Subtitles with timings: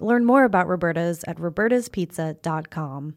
[0.00, 3.14] Learn more about Roberta's at robertaspizza.com.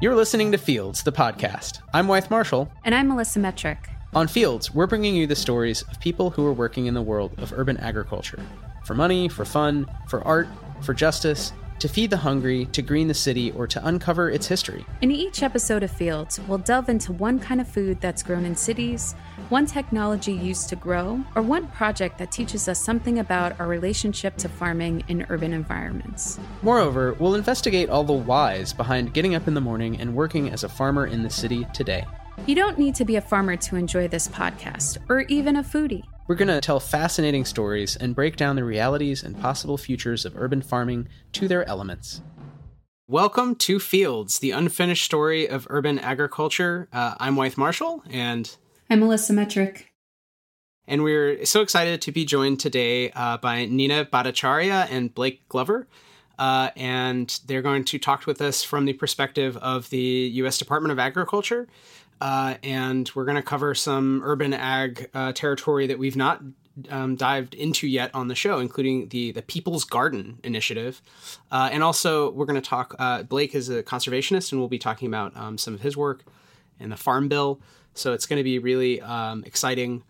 [0.00, 1.80] You're listening to Fields, the podcast.
[1.92, 2.70] I'm Wythe Marshall.
[2.84, 3.78] And I'm Melissa Metrick.
[4.14, 7.32] On Fields, we're bringing you the stories of people who are working in the world
[7.38, 8.40] of urban agriculture
[8.84, 10.46] for money, for fun, for art,
[10.80, 14.84] for justice, to feed the hungry, to green the city, or to uncover its history.
[15.02, 18.56] In each episode of Fields, we'll delve into one kind of food that's grown in
[18.56, 19.14] cities,
[19.48, 24.36] one technology used to grow, or one project that teaches us something about our relationship
[24.38, 26.38] to farming in urban environments.
[26.62, 30.64] Moreover, we'll investigate all the whys behind getting up in the morning and working as
[30.64, 32.04] a farmer in the city today.
[32.46, 36.04] You don't need to be a farmer to enjoy this podcast, or even a foodie.
[36.28, 40.36] We're going to tell fascinating stories and break down the realities and possible futures of
[40.36, 42.20] urban farming to their elements.
[43.06, 46.88] Welcome to Fields, the unfinished story of urban agriculture.
[46.92, 48.56] Uh, I'm Wythe Marshall, and
[48.90, 49.84] I'm Melissa Metrick.
[50.88, 55.86] And we're so excited to be joined today uh, by Nina Bhattacharyya and Blake Glover.
[56.40, 60.58] Uh, and they're going to talk with us from the perspective of the U.S.
[60.58, 61.68] Department of Agriculture
[62.20, 66.42] uh, and we're going to cover some urban ag uh, territory that we've not
[66.90, 71.02] um, dived into yet on the show, including the the People's Garden initiative,
[71.50, 72.94] uh, and also we're going to talk.
[72.98, 76.24] Uh, Blake is a conservationist, and we'll be talking about um, some of his work
[76.78, 77.60] and the Farm Bill.
[77.94, 80.02] So it's going to be really um, exciting,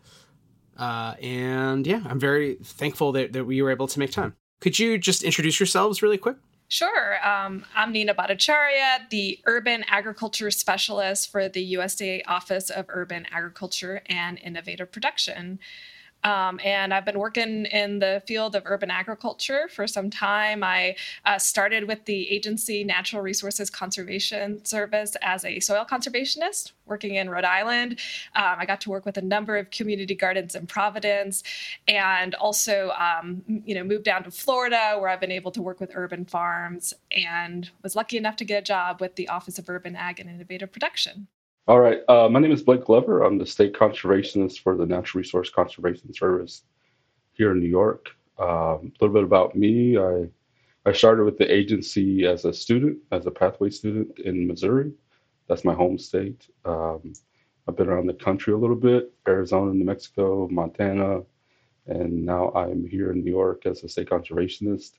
[0.77, 4.35] uh, and yeah, I'm very thankful that, that we were able to make time.
[4.61, 6.37] Could you just introduce yourselves really quick?
[6.69, 7.25] Sure.
[7.27, 14.03] Um, I'm Nina Bhattacharyya, the Urban Agriculture Specialist for the USDA Office of Urban Agriculture
[14.07, 15.61] and Innovative Production.
[16.27, 20.65] Um, and I've been working in the field of urban agriculture for some time.
[20.65, 27.15] I uh, started with the agency Natural Resources Conservation Service as a soil conservationist working
[27.15, 28.01] in Rhode Island.
[28.35, 31.45] Um, I got to work with a number of community gardens in Providence
[31.87, 35.79] and also, um, you know, moved down to Florida where I've been able to work
[35.79, 39.71] with urban farms and was lucky enough to get a job with the Office of
[39.71, 41.29] Urban Ag and Innovative Production.
[41.69, 41.99] All right.
[42.09, 43.23] Uh, my name is Blake Glover.
[43.25, 46.63] I'm the state conservationist for the Natural Resource Conservation Service
[47.33, 48.11] here in New York.
[48.39, 49.99] Um, a little bit about me.
[49.99, 50.29] I
[50.85, 54.93] I started with the agency as a student, as a pathway student in Missouri.
[55.49, 56.47] That's my home state.
[56.65, 57.15] Um,
[57.67, 61.23] I've been around the country a little bit: Arizona, New Mexico, Montana,
[61.89, 64.93] and now I'm here in New York as a state conservationist,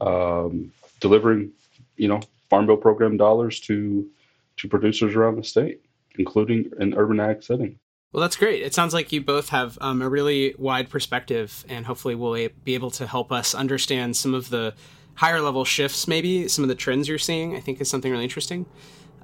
[0.00, 1.52] um, delivering,
[1.98, 4.08] you know, Farm Bill program dollars to
[4.56, 5.82] to producers around the state
[6.18, 7.78] including an urban ag setting.
[8.12, 8.62] Well, that's great.
[8.62, 12.74] It sounds like you both have um, a really wide perspective, and hopefully, we'll be
[12.74, 14.74] able to help us understand some of the
[15.14, 17.54] higher level shifts, maybe some of the trends you're seeing.
[17.54, 18.66] I think is something really interesting.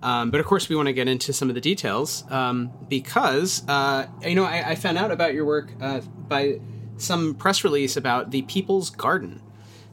[0.03, 3.67] Um, but of course, we want to get into some of the details um, because
[3.69, 6.61] uh, you know I, I, found out about your work uh, by
[6.99, 9.41] some press release about the People's Garden.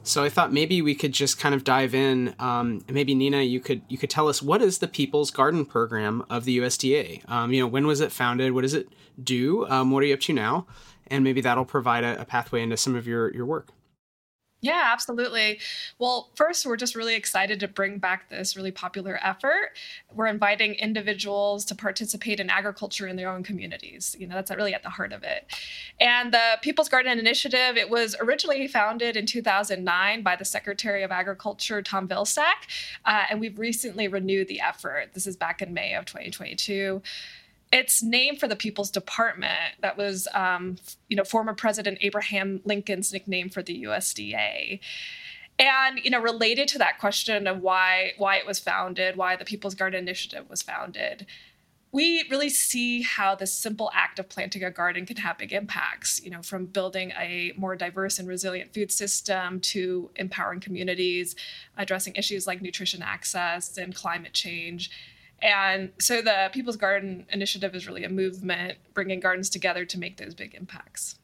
[0.04, 2.34] So I thought maybe we could just kind of dive in.
[2.38, 6.24] Um, maybe Nina, you could you could tell us what is the People's Garden Program
[6.28, 7.28] of the USDA?
[7.30, 8.52] Um, you know, when was it founded?
[8.52, 8.88] What does it
[9.22, 9.66] do?
[9.68, 10.66] Um, what are you up to now?
[11.06, 13.68] And maybe that'll provide a, a, pathway into some of your your work.
[14.62, 15.58] Yeah, absolutely.
[15.98, 19.70] Well, first, we're just really excited to bring back this really popular effort.
[20.14, 24.14] We're inviting individuals to participate in agriculture in their own communities.
[24.16, 25.52] You know, that's really at the heart of it.
[26.00, 31.10] And the People's Garden Initiative, it was originally founded in 2009 by the Secretary of
[31.10, 32.68] Agriculture, Tom Vilsack,
[33.04, 35.10] uh, and we've recently renewed the effort.
[35.12, 37.02] This is back in May of 2022
[37.72, 39.74] it's named for the People's Department.
[39.80, 40.76] That was, um,
[41.08, 44.78] you know, former President Abraham Lincoln's nickname for the USDA.
[45.58, 49.44] And you know, related to that question of why why it was founded, why the
[49.44, 51.26] People's Garden Initiative was founded,
[51.92, 56.22] we really see how the simple act of planting a garden can have big impacts.
[56.22, 61.36] You know, from building a more diverse and resilient food system to empowering communities,
[61.76, 64.90] addressing issues like nutrition access and climate change
[65.42, 70.16] and so the People's Garden Initiative is really a movement bringing gardens together to make
[70.16, 71.16] those big impacts.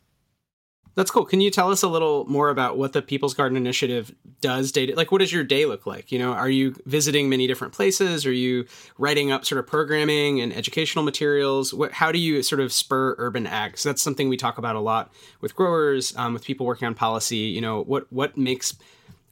[0.98, 1.24] That's cool.
[1.24, 4.86] Can you tell us a little more about what the People's Garden Initiative does day
[4.86, 6.10] to, like what does your day look like?
[6.10, 8.26] You know, are you visiting many different places?
[8.26, 8.66] Are you
[8.98, 11.72] writing up sort of programming and educational materials?
[11.72, 13.78] What, how do you sort of spur urban ag?
[13.78, 16.94] So that's something we talk about a lot with growers, um, with people working on
[16.94, 17.36] policy.
[17.36, 18.74] You know, what what makes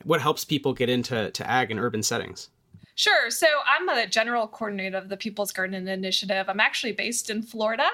[0.04, 2.48] what helps people get into to ag in urban settings?
[2.98, 3.28] Sure.
[3.28, 6.46] So I'm the general coordinator of the People's Garden Initiative.
[6.48, 7.88] I'm actually based in Florida,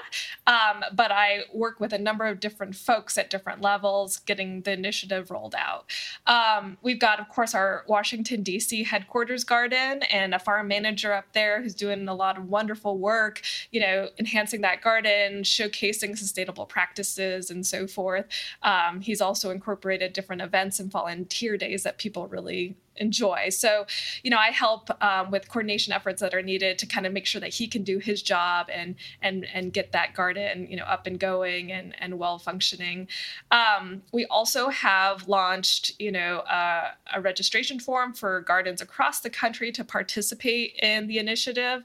[0.47, 4.71] um, but I work with a number of different folks at different levels getting the
[4.71, 5.91] initiative rolled out.
[6.25, 8.85] Um, we've got, of course, our Washington, D.C.
[8.85, 13.41] headquarters garden and a farm manager up there who's doing a lot of wonderful work,
[13.71, 18.25] you know, enhancing that garden, showcasing sustainable practices, and so forth.
[18.61, 23.49] Um, he's also incorporated different events and volunteer days that people really enjoy.
[23.49, 23.85] So,
[24.23, 27.25] you know, I help um, with coordination efforts that are needed to kind of make
[27.25, 30.83] sure that he can do his job and and and get that garden, you know,
[30.83, 33.07] up and going and and well functioning.
[33.51, 39.29] Um, we also have launched, you know, uh, a registration form for gardens across the
[39.29, 41.83] country to participate in the initiative.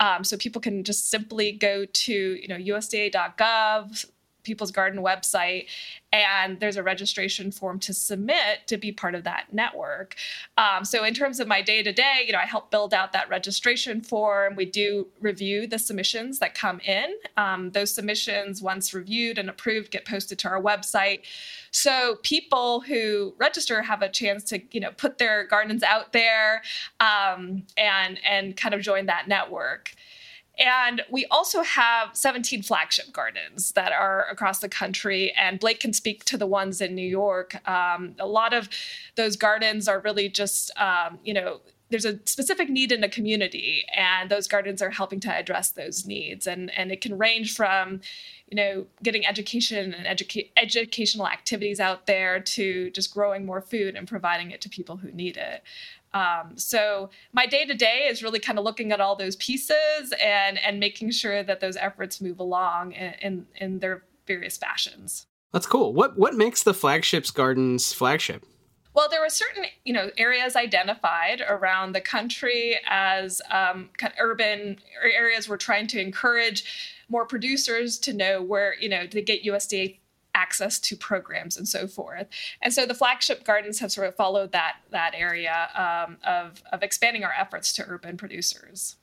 [0.00, 4.06] Um, so people can just simply go to, you know, USDA.gov
[4.46, 5.66] People's Garden website,
[6.12, 10.14] and there's a registration form to submit to be part of that network.
[10.56, 13.12] Um, so, in terms of my day to day, you know, I help build out
[13.12, 14.54] that registration form.
[14.54, 17.14] We do review the submissions that come in.
[17.36, 21.22] Um, those submissions, once reviewed and approved, get posted to our website.
[21.72, 26.62] So people who register have a chance to, you know, put their gardens out there
[27.00, 29.92] um, and and kind of join that network.
[30.58, 35.32] And we also have 17 flagship gardens that are across the country.
[35.32, 37.56] And Blake can speak to the ones in New York.
[37.68, 38.68] Um, a lot of
[39.16, 41.60] those gardens are really just, um, you know,
[41.90, 46.04] there's a specific need in a community, and those gardens are helping to address those
[46.04, 46.46] needs.
[46.46, 48.00] And, and it can range from,
[48.48, 53.94] you know, getting education and educa- educational activities out there to just growing more food
[53.94, 55.62] and providing it to people who need it.
[56.16, 60.14] Um, so my day to day is really kind of looking at all those pieces
[60.22, 65.26] and and making sure that those efforts move along in, in, in their various fashions.
[65.52, 65.92] That's cool.
[65.92, 68.46] What what makes the flagships gardens flagship?
[68.94, 74.18] Well, there were certain, you know, areas identified around the country as um, kind of
[74.18, 75.50] urban areas.
[75.50, 79.98] We're trying to encourage more producers to know where, you know, to get USDA
[80.36, 82.28] access to programs and so forth.
[82.62, 86.82] And so the flagship gardens have sort of followed that that area um, of of
[86.82, 88.96] expanding our efforts to urban producers.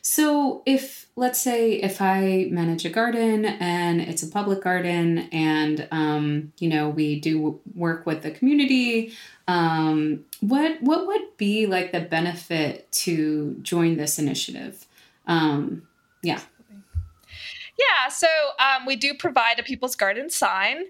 [0.00, 5.86] So, if let's say if I manage a garden and it's a public garden, and
[5.90, 9.12] um, you know we do work with the community,
[9.46, 14.86] um, what what would be like the benefit to join this initiative?
[15.26, 15.86] Um,
[16.22, 16.40] yeah.
[17.78, 18.26] Yeah, so
[18.58, 20.84] um, we do provide a People's Garden sign,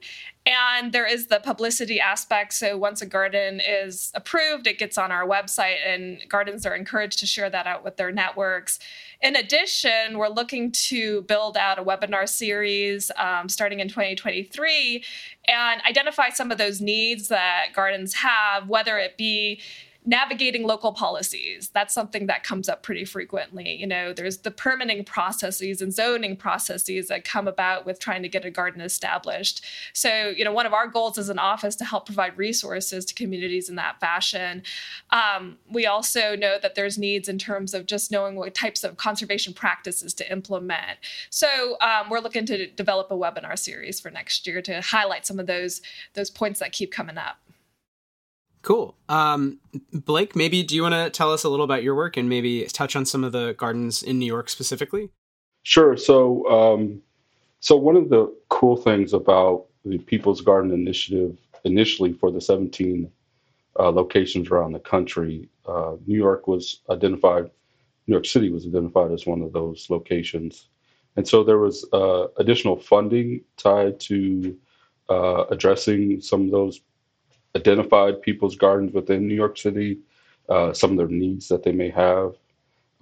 [0.44, 2.52] and there is the publicity aspect.
[2.54, 7.20] So once a garden is approved, it gets on our website, and gardens are encouraged
[7.20, 8.80] to share that out with their networks.
[9.20, 15.04] In addition, we're looking to build out a webinar series um, starting in 2023
[15.46, 19.60] and identify some of those needs that gardens have, whether it be
[20.04, 21.70] navigating local policies.
[21.72, 23.76] That's something that comes up pretty frequently.
[23.76, 28.28] You know there's the permitting processes and zoning processes that come about with trying to
[28.28, 29.64] get a garden established.
[29.92, 33.14] So you know one of our goals as an office to help provide resources to
[33.14, 34.62] communities in that fashion.
[35.10, 38.96] Um, we also know that there's needs in terms of just knowing what types of
[38.96, 40.98] conservation practices to implement.
[41.30, 45.38] So um, we're looking to develop a webinar series for next year to highlight some
[45.38, 45.80] of those
[46.14, 47.36] those points that keep coming up
[48.62, 48.96] Cool.
[49.08, 49.58] Um,
[49.92, 52.64] Blake, maybe do you want to tell us a little about your work and maybe
[52.66, 55.10] touch on some of the gardens in New York specifically?
[55.64, 55.96] Sure.
[55.96, 57.02] So, um,
[57.60, 63.10] so one of the cool things about the People's Garden Initiative initially for the 17
[63.78, 65.48] uh, locations around the country.
[65.66, 67.50] Uh, New York was identified,
[68.06, 70.68] New York City was identified as one of those locations.
[71.16, 74.56] And so there was uh, additional funding tied to
[75.08, 76.80] uh, addressing some of those
[77.56, 79.98] identified people's gardens within New York City,
[80.48, 82.34] uh, some of their needs that they may have.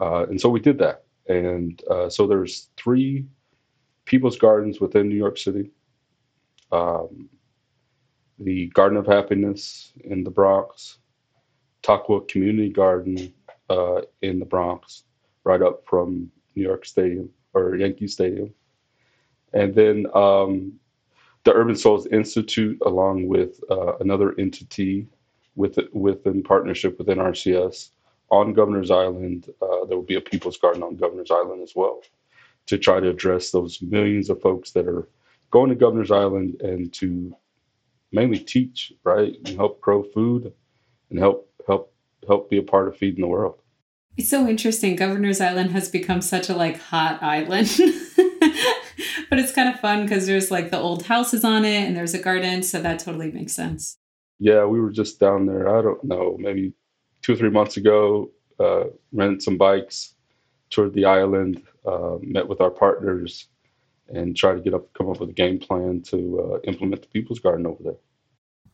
[0.01, 1.05] Uh, and so we did that.
[1.29, 3.27] And so there's three
[4.05, 5.71] people's gardens within New York City.
[6.73, 7.29] Um,
[8.41, 10.99] the Garden of Happiness in the Bronx,
[11.83, 13.33] Taqwa Community Garden
[13.69, 15.05] uh, in the Bronx,
[15.45, 18.53] right up from New York Stadium or Yankee Stadium.
[19.53, 20.73] And then um,
[21.45, 25.07] the Urban Soils Institute, along with uh, another entity
[25.57, 27.91] with within partnership with NRCS
[28.31, 29.53] on Governor's Island.
[29.61, 32.03] Uh, there will be a People's Garden on Governor's Island as well
[32.67, 35.09] to try to address those millions of folks that are
[35.51, 37.35] going to Governor's Island and to
[38.13, 40.53] mainly teach, right, and help grow food
[41.11, 41.93] and help help
[42.27, 43.61] help be a part of feeding the world.
[44.17, 44.97] It's so interesting.
[44.97, 47.71] Governor's Island has become such a like hot island.
[49.31, 52.15] but it's kind of fun because there's like the old houses on it and there's
[52.15, 53.97] a garden, so that totally makes sense.
[54.41, 56.73] Yeah, we were just down there, I don't know, maybe
[57.23, 60.15] two or three months ago, uh, rented some bikes,
[60.69, 63.47] toured the island, uh, met with our partners,
[64.09, 67.09] and tried to get up, come up with a game plan to uh, implement the
[67.09, 67.99] People's Garden over there.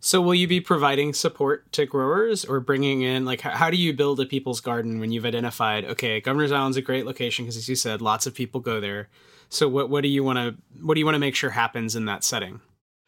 [0.00, 3.92] So, will you be providing support to growers or bringing in, like, how do you
[3.92, 7.68] build a People's Garden when you've identified, okay, Governor's Island's a great location because, as
[7.68, 9.08] you said, lots of people go there.
[9.48, 11.96] So, what what do you want to what do you want to make sure happens
[11.96, 12.60] in that setting?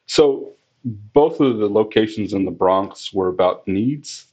[0.06, 0.54] So,
[0.84, 4.26] both of the locations in the Bronx were about needs.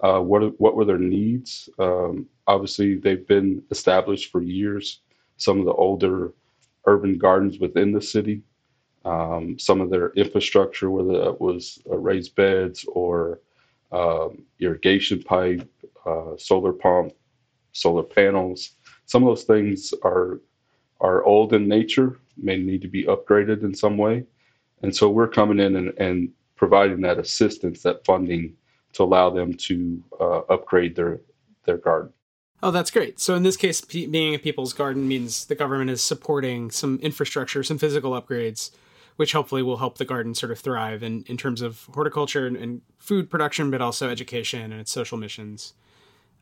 [0.00, 1.68] Uh, what what were their needs?
[1.78, 5.00] Um, obviously, they've been established for years.
[5.36, 6.32] Some of the older
[6.86, 8.42] urban gardens within the city.
[9.04, 13.40] Um, some of their infrastructure, whether it was uh, raised beds or
[13.92, 15.68] um, irrigation pipe,
[16.04, 17.12] uh, solar pump,
[17.72, 18.72] solar panels,
[19.06, 20.40] some of those things are
[21.00, 24.24] are old in nature, may need to be upgraded in some way,
[24.82, 28.54] and so we're coming in and, and providing that assistance, that funding
[28.94, 31.20] to allow them to uh, upgrade their
[31.64, 32.12] their garden.
[32.62, 33.20] Oh, that's great.
[33.20, 37.62] So in this case, being a people's garden means the government is supporting some infrastructure,
[37.62, 38.72] some physical upgrades,
[39.18, 42.56] which hopefully will help the garden sort of thrive in, in terms of horticulture and,
[42.56, 45.74] and food production, but also education and its social missions.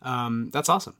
[0.02, 0.94] Um, that's awesome.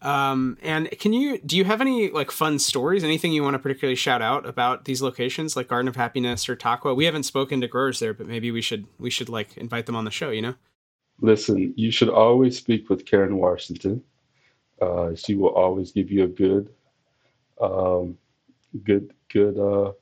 [0.00, 3.04] Um, and can you do you have any like fun stories?
[3.04, 6.56] Anything you want to particularly shout out about these locations, like Garden of Happiness or
[6.56, 6.96] Taqwa?
[6.96, 9.96] We haven't spoken to growers there, but maybe we should we should like invite them
[9.96, 10.30] on the show.
[10.30, 10.54] You know.
[11.20, 14.02] Listen, you should always speak with Karen Washington.
[14.80, 16.70] Uh, she will always give you a good,
[17.60, 18.16] um,
[18.82, 19.92] good, good, uh,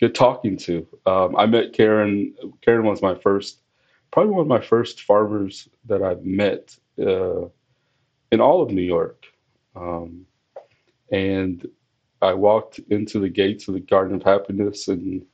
[0.00, 0.86] good talking to.
[1.06, 2.34] Um, I met Karen.
[2.62, 3.60] Karen was my first,
[4.10, 7.46] probably one of my first farmers that I've met uh,
[8.32, 9.26] in all of New York.
[9.74, 10.26] Um,
[11.12, 11.68] and
[12.22, 15.24] I walked into the gates of the Garden of Happiness, and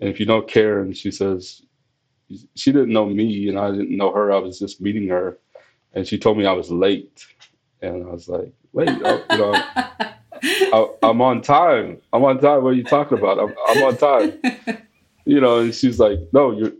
[0.00, 1.62] and if you know Karen, she says
[2.54, 4.32] she didn't know me, and I didn't know her.
[4.32, 5.38] I was just meeting her,
[5.92, 7.26] and she told me I was late
[7.82, 9.62] and I was like, wait, oh, you know,
[10.72, 11.98] I, am on time.
[12.12, 12.62] I'm on time.
[12.62, 13.38] What are you talking about?
[13.38, 14.40] I'm, I'm on time.
[15.26, 16.72] You know, and she's like, no, you're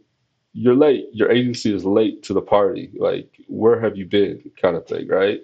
[0.55, 1.07] you're late.
[1.13, 2.91] Your agency is late to the party.
[2.99, 4.51] Like, where have you been?
[4.61, 5.41] Kind of thing, right?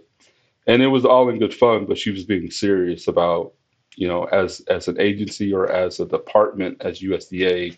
[0.66, 3.52] And it was all in good fun, but she was being serious about,
[3.96, 7.76] you know, as as an agency or as a department, as USDA,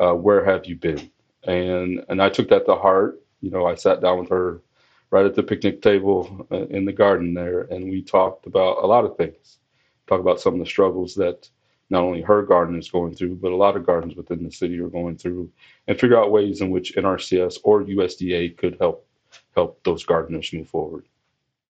[0.00, 1.10] uh, where have you been?
[1.42, 3.20] And and I took that to heart.
[3.42, 4.62] You know, I sat down with her
[5.10, 8.86] right at the picnic table uh, in the garden there, and we talked about a
[8.86, 9.58] lot of things.
[10.06, 11.48] Talk about some of the struggles that
[11.90, 14.78] not only her garden is going through, but a lot of gardens within the city
[14.80, 15.50] are going through,
[15.86, 19.06] and figure out ways in which NRCS or USDA could help
[19.54, 21.06] help those gardeners move forward.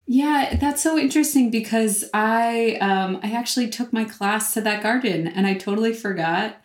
[0.06, 5.28] Yeah, that's so interesting because I um, I actually took my class to that garden
[5.28, 6.56] and I totally forgot.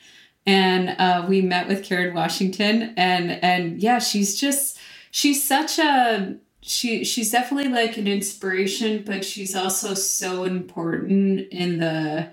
[0.46, 4.80] And uh, we met with Karen Washington and and yeah, she's just
[5.12, 11.80] she's such a she she's definitely like an inspiration, but she's also so important in
[11.80, 12.30] the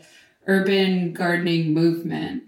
[0.46, 2.44] urban gardening movement.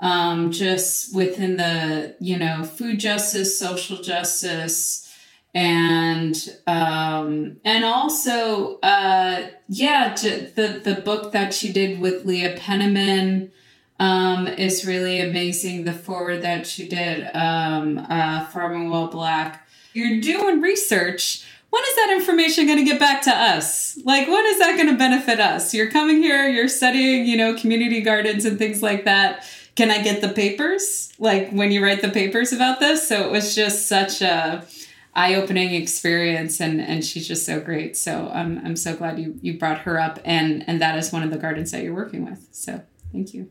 [0.00, 5.14] Um, just within the you know food justice, social justice,
[5.54, 13.52] and um, and also uh, yeah, the the book that she did with Leah Penniman
[13.98, 15.84] um, is really amazing.
[15.84, 19.65] The forward that she did, um, uh, Farming While Black
[19.96, 21.44] you're doing research.
[21.70, 23.98] When is that information going to get back to us?
[24.04, 25.74] Like, when is that going to benefit us?
[25.74, 29.44] You're coming here, you're studying, you know, community gardens and things like that.
[29.74, 31.12] can I get the papers?
[31.18, 33.06] Like when you write the papers about this.
[33.06, 34.66] So it was just such a
[35.14, 37.96] eye-opening experience and and she's just so great.
[37.96, 41.22] So I'm I'm so glad you you brought her up and and that is one
[41.22, 42.48] of the gardens that you're working with.
[42.52, 43.50] So thank you.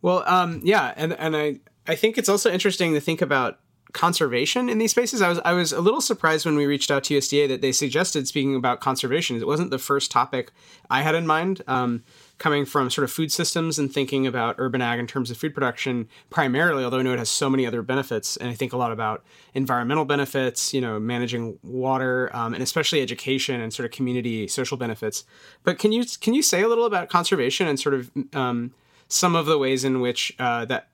[0.00, 3.58] Well, um, yeah, and and I I think it's also interesting to think about
[3.92, 5.22] conservation in these spaces.
[5.22, 7.72] I was I was a little surprised when we reached out to USDA that they
[7.72, 9.36] suggested speaking about conservation.
[9.36, 10.52] It wasn't the first topic
[10.90, 11.62] I had in mind.
[11.66, 12.02] Um,
[12.38, 15.52] coming from sort of food systems and thinking about urban ag in terms of food
[15.52, 18.76] production primarily, although I know it has so many other benefits, and I think a
[18.76, 23.90] lot about environmental benefits, you know, managing water, um, and especially education and sort of
[23.90, 25.24] community social benefits.
[25.64, 28.72] But can you can you say a little about conservation and sort of um,
[29.08, 30.88] some of the ways in which uh, that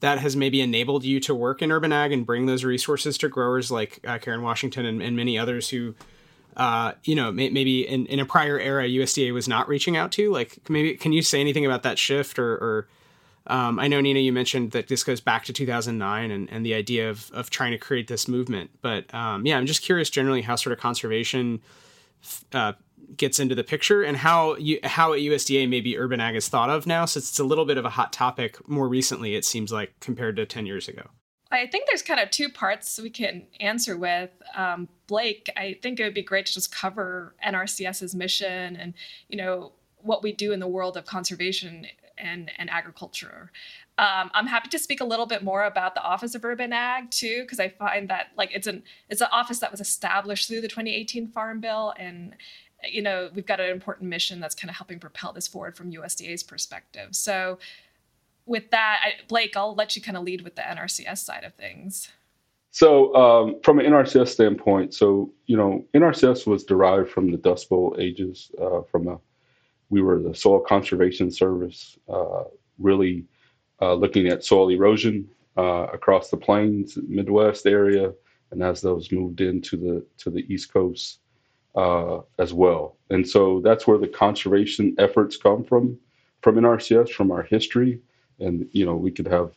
[0.00, 3.28] that has maybe enabled you to work in urban ag and bring those resources to
[3.28, 5.94] growers like uh, Karen Washington and, and, many others who,
[6.56, 10.12] uh, you know, may, maybe in, in, a prior era USDA was not reaching out
[10.12, 10.30] to.
[10.30, 12.52] Like, maybe can you say anything about that shift or?
[12.54, 12.88] or
[13.48, 16.74] um, I know Nina, you mentioned that this goes back to 2009 and, and the
[16.74, 18.70] idea of of trying to create this movement.
[18.82, 21.62] But um, yeah, I'm just curious generally how sort of conservation
[22.52, 22.74] uh,
[23.16, 26.70] gets into the picture and how you, how at USDA maybe urban ag is thought
[26.70, 29.34] of now, since it's a little bit of a hot topic more recently.
[29.34, 31.02] It seems like compared to ten years ago.
[31.50, 34.30] I think there's kind of two parts we can answer with.
[34.54, 38.94] Um, Blake, I think it would be great to just cover NRCS's mission and
[39.28, 41.86] you know what we do in the world of conservation
[42.18, 43.50] and, and agriculture.
[43.96, 47.10] Um, I'm happy to speak a little bit more about the Office of Urban Ag
[47.10, 50.60] too, because I find that like it's an it's an office that was established through
[50.60, 52.36] the 2018 Farm Bill, and
[52.84, 55.92] you know, we've got an important mission that's kind of helping propel this forward from
[55.92, 57.14] USDA's perspective.
[57.14, 57.58] So,
[58.46, 61.54] with that, I, Blake, I'll let you kind of lead with the NRCS side of
[61.54, 62.08] things.
[62.70, 67.68] So, um, from an NRCS standpoint, so you know, NRCS was derived from the Dust
[67.68, 68.50] Bowl ages.
[68.60, 69.18] Uh, from a,
[69.90, 72.44] we were the Soil Conservation Service, uh,
[72.78, 73.24] really
[73.80, 78.12] uh, looking at soil erosion uh, across the plains, Midwest area,
[78.50, 81.20] and as those moved into the to the East Coast,
[81.74, 82.96] uh, as well.
[83.10, 85.98] And so that's where the conservation efforts come from,
[86.42, 88.00] from NRCS, from our history.
[88.40, 89.52] And, you know, we could have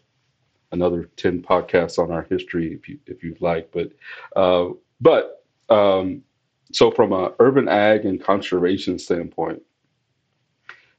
[0.72, 3.72] another 10 podcasts on our history if you, if you'd like.
[3.72, 3.91] But,
[4.36, 6.24] uh, but, um,
[6.72, 9.62] so from an urban ag and conservation standpoint,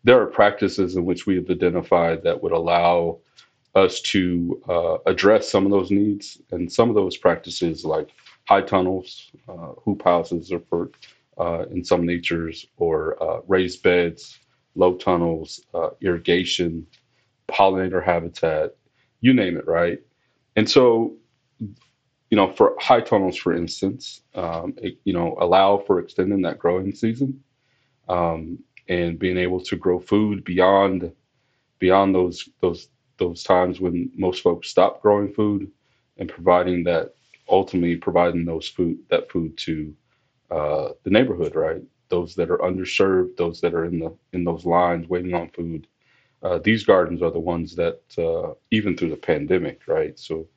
[0.04, 3.18] there are practices in which we have identified that would allow
[3.74, 6.38] us to uh, address some of those needs.
[6.50, 8.10] And some of those practices, like
[8.46, 10.90] high tunnels, uh, hoop houses, or for
[11.38, 14.38] uh, in some natures, or uh, raised beds,
[14.74, 16.86] low tunnels, uh, irrigation,
[17.48, 18.76] pollinator habitat,
[19.20, 20.00] you name it, right?
[20.56, 21.16] And so,
[22.30, 26.58] you know, for high tunnels, for instance, um, it, you know, allow for extending that
[26.58, 27.42] growing season
[28.08, 31.12] um, and being able to grow food beyond
[31.78, 35.70] beyond those those those times when most folks stop growing food
[36.18, 37.14] and providing that
[37.52, 39.94] ultimately providing those food that food to
[40.50, 41.82] uh, the neighborhood, right?
[42.10, 45.86] Those that are underserved, those that are in the in those lines waiting on food.
[46.42, 50.18] Uh, these gardens are the ones that uh, even through the pandemic, right?
[50.18, 50.48] So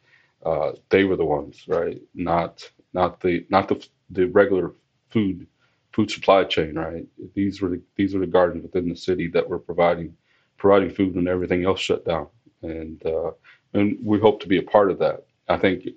[0.45, 2.01] uh, they were the ones, right?
[2.15, 4.73] Not not the not the the regular
[5.11, 5.47] food
[5.93, 7.07] food supply chain, right?
[7.35, 10.15] These were the, these were the gardens within the city that were providing
[10.57, 12.27] providing food when everything else shut down,
[12.63, 13.31] and uh,
[13.73, 15.25] and we hope to be a part of that.
[15.47, 15.87] I think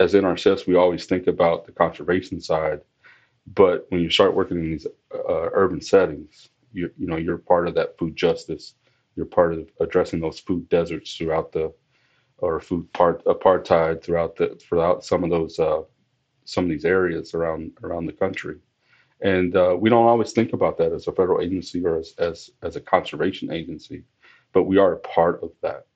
[0.00, 2.80] as NRCS, we always think about the conservation side,
[3.46, 7.68] but when you start working in these uh, urban settings, you you know you're part
[7.68, 8.74] of that food justice.
[9.16, 11.72] You're part of addressing those food deserts throughout the,
[12.38, 15.82] or food part apartheid throughout the throughout some of those uh,
[16.44, 18.58] some of these areas around around the country.
[19.22, 22.50] And uh, we don't always think about that as a federal agency or as, as
[22.62, 24.04] as a conservation agency,
[24.52, 25.86] but we are a part of that.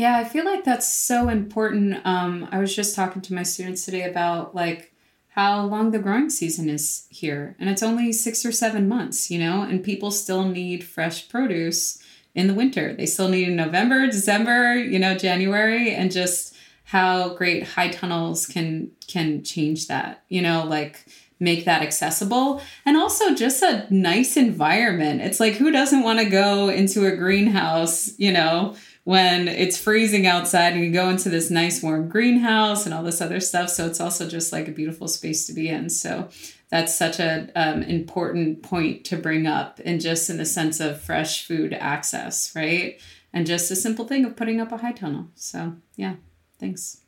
[0.00, 2.00] Yeah, I feel like that's so important.
[2.06, 4.94] Um, I was just talking to my students today about like
[5.28, 9.38] how long the growing season is here, and it's only six or seven months, you
[9.38, 12.02] know, and people still need fresh produce
[12.34, 12.94] in the winter.
[12.94, 18.46] They still need in November, December, you know, January, and just how great high tunnels
[18.46, 21.04] can can change that, you know, like
[21.42, 25.22] make that accessible and also just a nice environment.
[25.22, 30.26] It's like who doesn't want to go into a greenhouse, you know, when it's freezing
[30.26, 33.70] outside and you go into this nice warm greenhouse and all this other stuff.
[33.70, 35.88] So it's also just like a beautiful space to be in.
[35.88, 36.28] So
[36.70, 41.00] that's such an um, important point to bring up, and just in the sense of
[41.00, 43.00] fresh food access, right?
[43.32, 45.26] And just a simple thing of putting up a high tunnel.
[45.34, 46.14] So yeah,
[46.58, 46.98] thanks.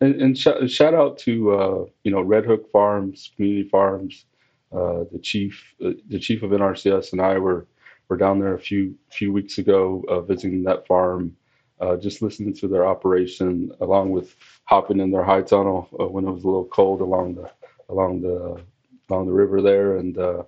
[0.00, 4.24] And, and sh- shout out to uh, you know Red Hook Farms, Community Farms,
[4.72, 7.66] uh, the chief, uh, the chief of NRCS, and I were
[8.10, 11.34] were down there a few few weeks ago uh, visiting that farm.
[11.80, 16.26] uh, just listening to their operation, along with hopping in their high tunnel uh, when
[16.26, 17.50] it was a little cold along the
[17.88, 18.62] along the
[19.08, 20.42] along the river there, and uh,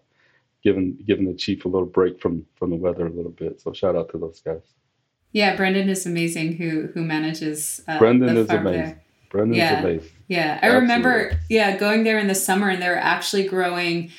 [0.63, 3.61] giving giving the chief a little break from from the weather a little bit.
[3.61, 4.63] So shout out to those guys.
[5.33, 6.57] Yeah, Brendan is amazing.
[6.57, 7.83] Who who manages?
[7.89, 8.83] Uh, Brendan is amazing.
[8.83, 9.03] There.
[9.31, 9.81] Brendan's yeah.
[9.81, 10.11] amazing.
[10.29, 10.81] Yeah, I Absolutely.
[10.81, 11.41] remember.
[11.49, 14.11] Yeah, going there in the summer, and they were actually growing.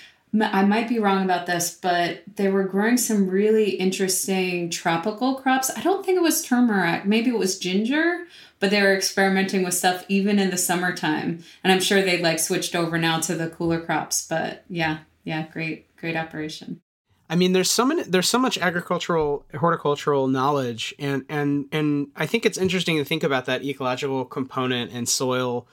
[0.42, 5.70] I might be wrong about this, but they were growing some really interesting tropical crops.
[5.76, 7.06] I don't think it was turmeric.
[7.06, 8.26] Maybe it was ginger,
[8.60, 11.44] but they were experimenting with stuff even in the summertime.
[11.64, 14.26] And I'm sure they like switched over now to the cooler crops.
[14.28, 16.82] But yeah, yeah, great, great operation.
[17.30, 22.26] I mean, there's so many, there's so much agricultural, horticultural knowledge, and and and I
[22.26, 25.68] think it's interesting to think about that ecological component and soil,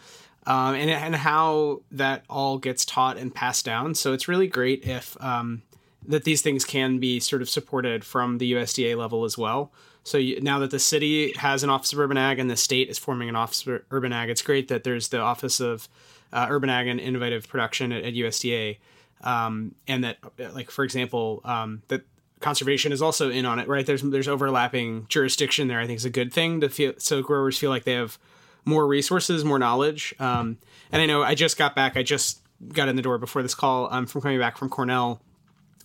[0.50, 3.94] um, and and how that all gets taught and passed down.
[3.94, 5.62] So it's really great if um,
[6.08, 9.70] that these things can be sort of supported from the USDA level as well.
[10.02, 12.88] So you, now that the city has an Office of Urban Ag and the state
[12.88, 15.88] is forming an Office of Urban Ag, it's great that there's the Office of
[16.32, 18.78] uh, Urban Ag and Innovative Production at, at USDA
[19.22, 20.18] um, and that
[20.54, 22.02] like for example um, that
[22.40, 26.06] conservation is also in on it right there's there's overlapping jurisdiction there i think is
[26.06, 28.18] a good thing to feel so growers feel like they have
[28.64, 30.59] more resources more knowledge um,
[30.92, 32.40] and i know i just got back i just
[32.73, 35.20] got in the door before this call um, from coming back from cornell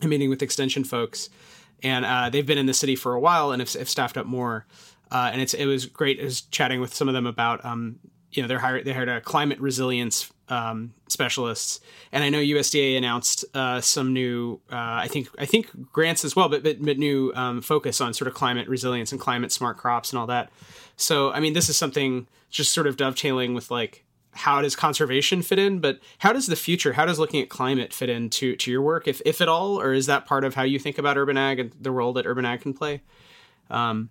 [0.01, 1.29] and meeting with extension folks
[1.83, 4.25] and uh, they've been in the city for a while and have, have staffed up
[4.25, 4.65] more
[5.11, 6.19] uh, and it's it was great.
[6.19, 7.99] I was chatting with some of them about um,
[8.31, 11.79] you know they're hired they hired a climate resilience um, specialists,
[12.11, 16.35] and I know USDA announced uh, some new uh, I think I think grants as
[16.35, 19.77] well, but but, but new um, focus on sort of climate resilience and climate smart
[19.77, 20.51] crops and all that.
[20.97, 25.41] So I mean, this is something just sort of dovetailing with like how does conservation
[25.41, 28.69] fit in, but how does the future, how does looking at climate fit into to
[28.69, 31.17] your work, if if at all, or is that part of how you think about
[31.17, 33.01] urban ag and the role that urban ag can play?
[33.69, 34.09] Um,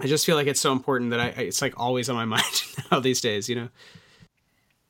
[0.00, 2.62] I just feel like it's so important that I, it's like always on my mind
[2.90, 3.68] now these days, you know?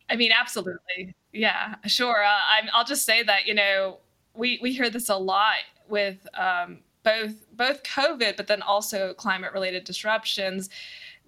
[0.09, 1.15] I mean, absolutely.
[1.33, 2.25] Yeah, sure.
[2.25, 3.99] Uh, I'm, I'll just say that, you know,
[4.35, 5.57] we, we hear this a lot
[5.89, 10.69] with um, both, both COVID, but then also climate related disruptions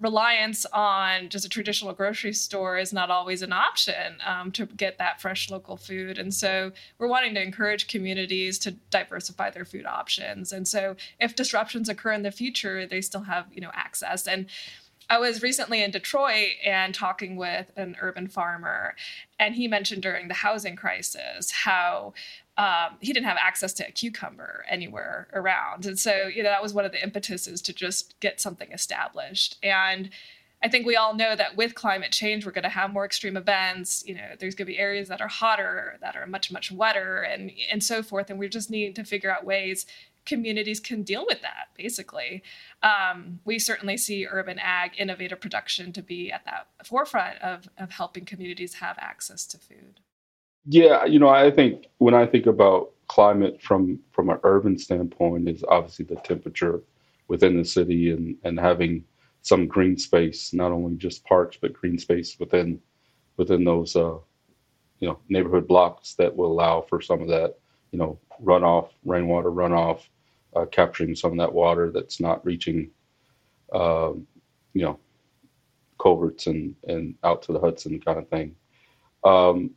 [0.01, 4.99] reliance on just a traditional grocery store is not always an option um, to get
[4.99, 6.19] that fresh local food.
[6.19, 10.53] And so we're wanting to encourage communities to diversify their food options.
[10.53, 14.27] And so if disruptions occur in the future, they still have, you know, access.
[14.27, 14.47] And
[15.11, 18.95] I was recently in Detroit and talking with an urban farmer,
[19.39, 22.13] and he mentioned during the housing crisis how
[22.59, 25.87] um, he didn't have access to a cucumber anywhere around.
[25.87, 29.57] And so, you know, that was one of the impetuses to just get something established.
[29.63, 30.11] And
[30.63, 33.37] I think we all know that with climate change, we're going to have more extreme
[33.37, 34.03] events.
[34.07, 37.23] You know, there's going to be areas that are hotter, that are much, much wetter,
[37.23, 38.29] and and so forth.
[38.29, 39.87] And we just need to figure out ways
[40.29, 41.69] communities can deal with that.
[41.77, 42.43] Basically,
[42.83, 47.91] um, we certainly see urban ag innovative production to be at that forefront of of
[47.91, 50.01] helping communities have access to food.
[50.67, 55.49] Yeah, you know, I think when I think about climate from from an urban standpoint,
[55.49, 56.83] is obviously the temperature
[57.27, 59.05] within the city and and having
[59.43, 62.81] some green space, not only just parks but green space within
[63.39, 64.19] within those uh,
[65.01, 67.55] you know neighborhood blocks that will allow for some of that
[67.93, 70.01] you know runoff, rainwater runoff,
[70.55, 72.91] uh, capturing some of that water that's not reaching
[73.73, 74.13] uh,
[74.75, 74.99] you know
[76.01, 78.55] culverts and and out to the Hudson kind of thing.
[79.25, 79.71] Um,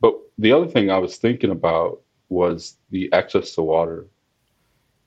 [0.00, 4.06] but the other thing I was thinking about was the access to water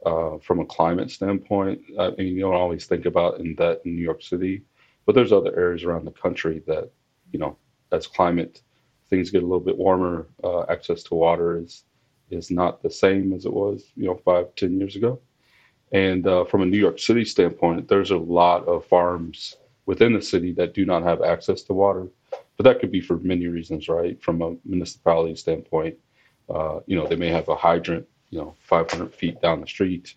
[0.06, 1.82] uh, from a climate standpoint.
[2.00, 4.64] I mean, you don't always think about in that in New York City,
[5.06, 6.90] but there's other areas around the country that,
[7.32, 7.58] you know,
[7.92, 8.62] as climate
[9.10, 11.84] things get a little bit warmer, uh, access to water is
[12.32, 15.20] is not the same as it was, you know, five, ten years ago.
[15.92, 20.22] And uh, from a New York City standpoint, there's a lot of farms within the
[20.22, 22.08] city that do not have access to water
[22.62, 24.22] but that could be for many reasons, right?
[24.22, 25.96] From a municipality standpoint,
[26.48, 30.14] uh, you know, they may have a hydrant, you know, 500 feet down the street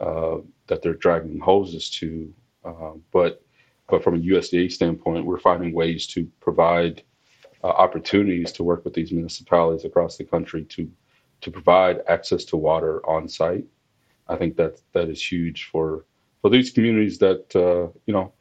[0.00, 2.32] uh, that they're dragging hoses to.
[2.64, 3.40] Uh, but
[3.88, 7.04] but from a USDA standpoint, we're finding ways to provide
[7.62, 10.90] uh, opportunities to work with these municipalities across the country to
[11.40, 13.64] to provide access to water on site.
[14.28, 16.04] I think that that is huge for
[16.42, 18.32] for these communities that uh, you know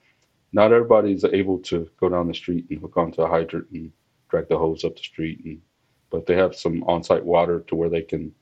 [0.54, 3.92] not everybody's able to go down the street and hook onto a hydrant and
[4.30, 5.62] drag the hose up the street and
[6.10, 8.34] but they have some on-site water to where they can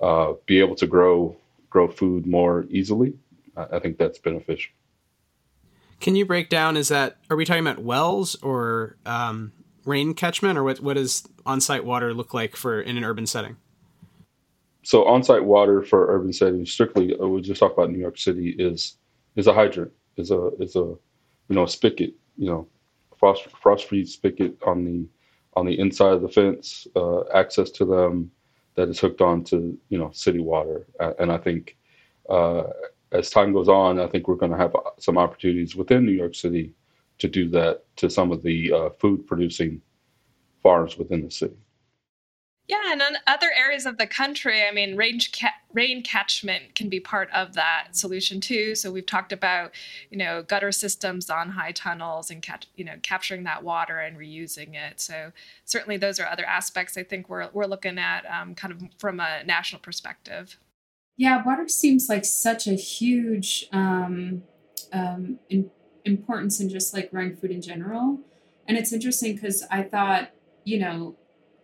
[0.00, 1.36] uh, be able to grow
[1.68, 3.14] grow food more easily.
[3.56, 4.72] I, I think that's beneficial.
[6.00, 9.52] Can you break down is that are we talking about wells or um,
[9.84, 13.56] rain catchment or what, what does on-site water look like for in an urban setting
[14.86, 18.54] so on-site water for urban settings strictly uh, we'll just talk about new york city
[18.58, 18.96] is
[19.36, 20.96] is a hydrant is a is a
[21.48, 22.66] you know a spigot, you know,
[23.16, 25.06] frost frost free spigot on the
[25.54, 28.30] on the inside of the fence, uh, access to them
[28.74, 30.86] that is hooked on to you know city water,
[31.18, 31.76] and I think
[32.28, 32.64] uh,
[33.12, 36.34] as time goes on, I think we're going to have some opportunities within New York
[36.34, 36.72] City
[37.18, 39.80] to do that to some of the uh, food producing
[40.62, 41.56] farms within the city.
[42.68, 46.88] Yeah, and in other areas of the country, I mean, rain, ca- rain catchment can
[46.88, 48.74] be part of that solution too.
[48.74, 49.70] So we've talked about,
[50.10, 54.18] you know, gutter systems on high tunnels and catch, you know, capturing that water and
[54.18, 55.00] reusing it.
[55.00, 55.30] So
[55.64, 59.20] certainly those are other aspects I think we're we're looking at um, kind of from
[59.20, 60.58] a national perspective.
[61.16, 64.42] Yeah, water seems like such a huge um,
[64.92, 65.70] um, in,
[66.04, 68.18] importance in just like growing food in general.
[68.66, 70.32] And it's interesting because I thought,
[70.64, 71.16] you know,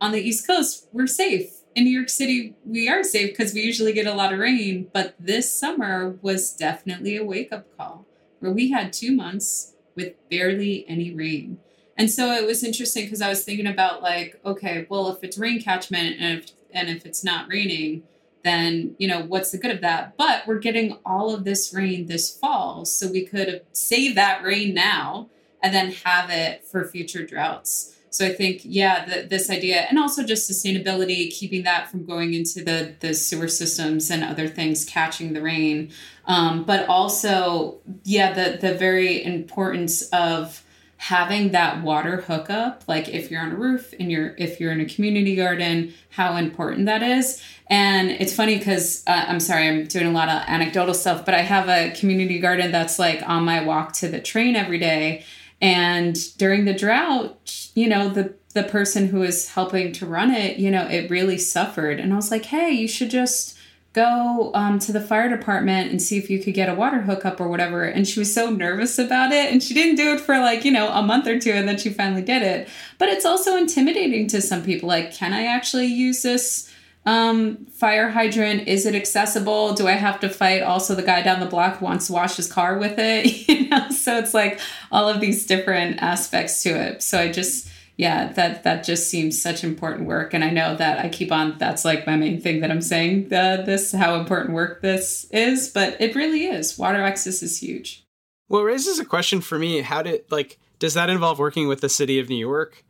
[0.02, 1.60] on the East Coast, we're safe.
[1.76, 4.90] In New York City, we are safe because we usually get a lot of rain.
[4.92, 8.04] But this summer was definitely a wake up call
[8.40, 11.58] where we had two months with barely any rain.
[11.96, 15.38] And so it was interesting because I was thinking about like, okay, well, if it's
[15.38, 18.02] rain catchment and if, and if it's not raining,
[18.42, 22.06] then you know what's the good of that but we're getting all of this rain
[22.06, 25.28] this fall so we could save that rain now
[25.62, 29.98] and then have it for future droughts so i think yeah the, this idea and
[29.98, 34.84] also just sustainability keeping that from going into the the sewer systems and other things
[34.84, 35.90] catching the rain.
[36.26, 40.64] Um, but also yeah the the very importance of
[40.98, 44.80] having that water hookup like if you're on a roof and you're if you're in
[44.80, 47.42] a community garden how important that is.
[47.68, 51.34] And it's funny because uh, i'm sorry i'm doing a lot of anecdotal stuff but
[51.34, 55.24] i have a community garden that's like on my walk to the train every day
[55.62, 60.58] and during the drought you know the the person who was helping to run it
[60.58, 63.56] you know it really suffered and i was like hey you should just
[63.92, 67.40] go um, to the fire department and see if you could get a water hookup
[67.40, 67.84] or whatever.
[67.84, 69.52] And she was so nervous about it.
[69.52, 71.52] And she didn't do it for like, you know, a month or two.
[71.52, 72.68] And then she finally did it.
[72.98, 74.88] But it's also intimidating to some people.
[74.88, 76.71] Like, can I actually use this?
[77.04, 81.40] Um fire hydrant is it accessible do i have to fight also the guy down
[81.40, 84.60] the block wants to wash his car with it you know so it's like
[84.92, 89.40] all of these different aspects to it so i just yeah, that that just seems
[89.40, 91.56] such important work, and I know that I keep on.
[91.58, 93.32] That's like my main thing that I'm saying.
[93.32, 96.78] Uh, this how important work this is, but it really is.
[96.78, 98.04] Water access is huge.
[98.48, 99.82] Well, raises a question for me.
[99.82, 102.82] How did like does that involve working with the city of New York?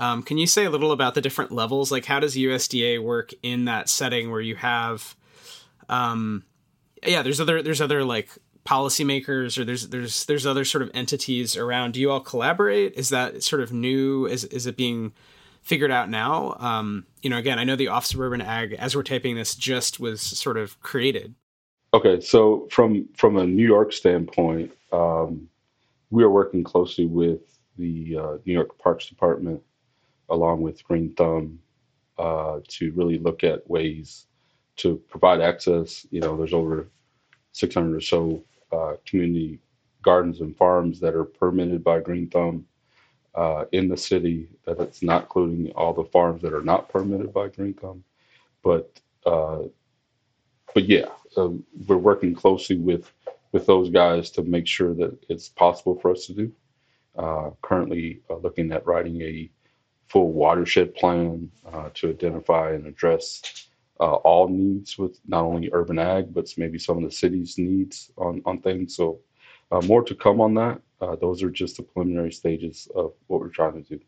[0.00, 1.92] Um, can you say a little about the different levels?
[1.92, 5.14] Like, how does USDA work in that setting where you have,
[5.88, 6.44] um,
[7.06, 8.30] yeah, there's other there's other like
[8.66, 11.92] policymakers or there's there's there's other sort of entities around.
[11.92, 12.94] Do you all collaborate?
[12.94, 14.26] Is that sort of new?
[14.26, 15.12] Is is it being
[15.62, 16.56] figured out now?
[16.58, 19.54] Um, you know again i know the office of urban ag as we're typing this
[19.54, 21.34] just was sort of created.
[21.92, 25.48] Okay so from from a new york standpoint um,
[26.10, 27.40] we are working closely with
[27.76, 29.62] the uh, new york parks department
[30.30, 31.58] along with green thumb
[32.18, 34.26] uh, to really look at ways
[34.76, 36.88] to provide access you know there's over
[37.52, 39.60] 600 or so uh, community
[40.02, 42.66] gardens and farms that are permitted by Green Thumb
[43.34, 44.48] uh, in the city.
[44.64, 48.04] That it's not including all the farms that are not permitted by Green Thumb,
[48.62, 49.62] but uh,
[50.74, 53.12] but yeah, um, we're working closely with
[53.52, 56.52] with those guys to make sure that it's possible for us to do.
[57.18, 59.50] Uh, currently, uh, looking at writing a
[60.10, 63.68] full watershed plan uh, to identify and address
[64.00, 68.10] uh, all needs with not only urban ag, but maybe some of the city's needs
[68.16, 68.96] on, on things.
[68.96, 69.20] So,
[69.70, 70.80] uh, more to come on that.
[71.00, 74.00] Uh, those are just the preliminary stages of what we're trying to do.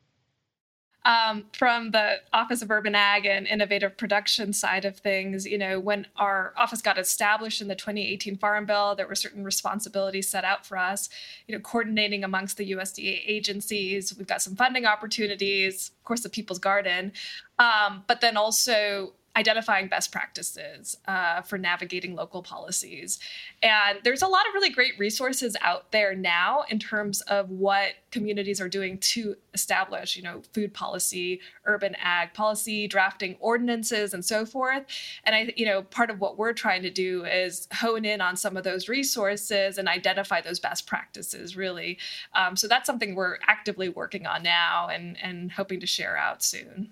[1.04, 5.80] Um, from the Office of Urban Ag and Innovative Production side of things, you know,
[5.80, 10.44] when our office got established in the 2018 Farm Bill, there were certain responsibilities set
[10.44, 11.08] out for us,
[11.48, 14.14] you know, coordinating amongst the USDA agencies.
[14.16, 17.12] We've got some funding opportunities, of course, the People's Garden,
[17.58, 23.18] um, but then also identifying best practices uh, for navigating local policies.
[23.62, 27.94] And there's a lot of really great resources out there now in terms of what
[28.10, 34.22] communities are doing to establish, you know, food policy, urban ag policy, drafting ordinances, and
[34.24, 34.84] so forth.
[35.24, 38.36] And I, you know, part of what we're trying to do is hone in on
[38.36, 41.98] some of those resources and identify those best practices, really.
[42.34, 46.42] Um, so that's something we're actively working on now and and hoping to share out
[46.42, 46.90] soon.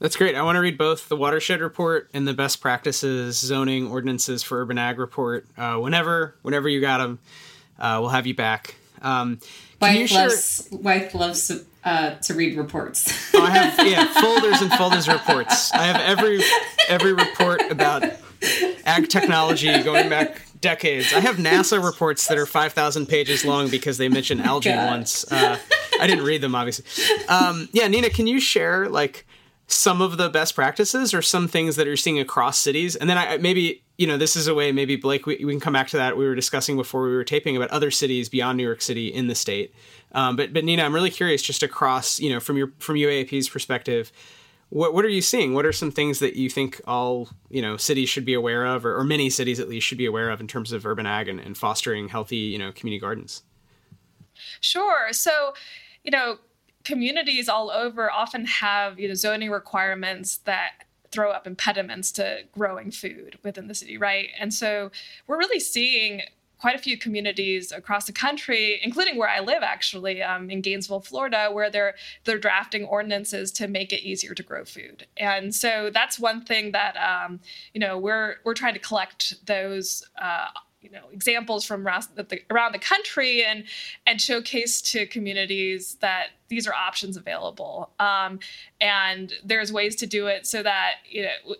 [0.00, 0.36] That's great.
[0.36, 4.60] I want to read both the watershed report and the best practices zoning ordinances for
[4.60, 5.46] urban ag report.
[5.56, 7.18] Uh, whenever, whenever you got them,
[7.78, 8.76] uh, we'll have you back.
[9.02, 9.40] Um,
[9.80, 11.52] Wythe loves Wythe loves
[11.84, 13.32] uh, to read reports.
[13.34, 15.72] oh, I have yeah folders and folders of reports.
[15.72, 16.42] I have every
[16.88, 18.04] every report about
[18.84, 21.12] ag technology going back decades.
[21.12, 24.90] I have NASA reports that are 5,000 pages long because they mention algae God.
[24.90, 25.30] once.
[25.30, 25.56] Uh,
[26.00, 26.84] I didn't read them, obviously.
[27.28, 29.24] Um, yeah, Nina, can you share like
[29.68, 32.96] some of the best practices or some things that you're seeing across cities?
[32.96, 35.60] And then I maybe, you know, this is a way, maybe Blake, we, we can
[35.60, 36.16] come back to that.
[36.16, 39.28] We were discussing before we were taping about other cities beyond New York City in
[39.28, 39.74] the state.
[40.12, 43.48] Um, but, but Nina, I'm really curious just across, you know, from your, from uap's
[43.48, 44.10] perspective,
[44.70, 45.54] what what are you seeing?
[45.54, 48.84] What are some things that you think all you know cities should be aware of,
[48.84, 51.28] or, or many cities at least should be aware of in terms of urban ag
[51.28, 53.42] and, and fostering healthy you know community gardens?
[54.60, 55.12] Sure.
[55.12, 55.54] So,
[56.04, 56.38] you know,
[56.88, 60.70] communities all over often have you know zoning requirements that
[61.10, 64.28] throw up impediments to growing food within the city, right?
[64.38, 64.90] And so
[65.26, 66.22] we're really seeing
[66.58, 71.00] quite a few communities across the country, including where I live, actually, um, in Gainesville,
[71.00, 75.06] Florida, where they're they're drafting ordinances to make it easier to grow food.
[75.18, 77.40] And so that's one thing that um,
[77.74, 80.04] you know we're we're trying to collect those.
[80.20, 80.48] Uh,
[80.80, 83.64] you know examples from around the, country and
[84.06, 87.90] and showcase to communities that these are options available.
[87.98, 88.40] Um,
[88.80, 91.56] and there's ways to do it so that you know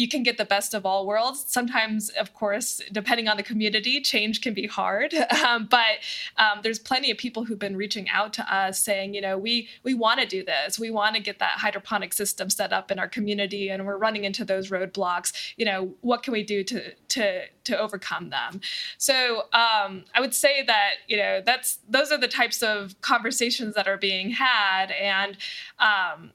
[0.00, 1.44] you can get the best of all worlds.
[1.46, 5.14] Sometimes, of course, depending on the community, change can be hard.
[5.40, 6.00] Um, but
[6.36, 9.68] um, there's plenty of people who've been reaching out to us saying, you know, we
[9.84, 10.78] we want to do this.
[10.78, 14.24] We want to get that hydroponic system set up in our community, and we're running
[14.24, 15.32] into those roadblocks.
[15.56, 18.60] You know, what can we do to to to overcome them?
[18.98, 23.74] So um, I would say that you know that's those are the types of conversations
[23.76, 25.38] that are being had, and
[25.78, 26.32] um,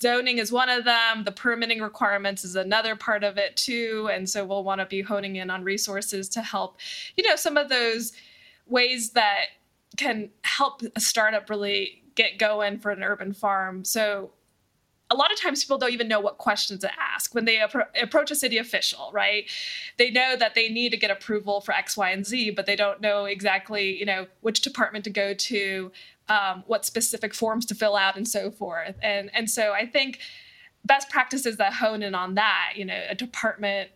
[0.00, 1.24] zoning is one of them.
[1.24, 4.08] The permitting requirements is another part of it too.
[4.12, 6.76] And so we'll want to be honing in on resources to help,
[7.16, 8.12] you know, some of those
[8.66, 9.46] ways that
[9.96, 13.84] can help a startup really get going for an urban farm.
[13.84, 14.30] So
[15.10, 17.86] a lot of times people don't even know what questions to ask when they appro-
[18.00, 19.50] approach a city official right
[19.98, 22.76] they know that they need to get approval for x y and z but they
[22.76, 25.90] don't know exactly you know which department to go to
[26.30, 28.94] um, what specific forms to fill out and so forth.
[29.02, 30.20] And and so I think
[30.84, 33.90] best practices that hone in on that, you know, a department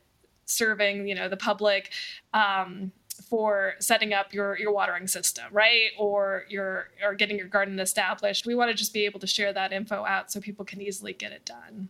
[0.44, 1.90] serving, you know, the public
[2.34, 2.92] um,
[3.30, 5.90] for setting up your your watering system, right?
[5.96, 8.46] Or your or getting your garden established.
[8.46, 11.12] We want to just be able to share that info out so people can easily
[11.12, 11.88] get it done.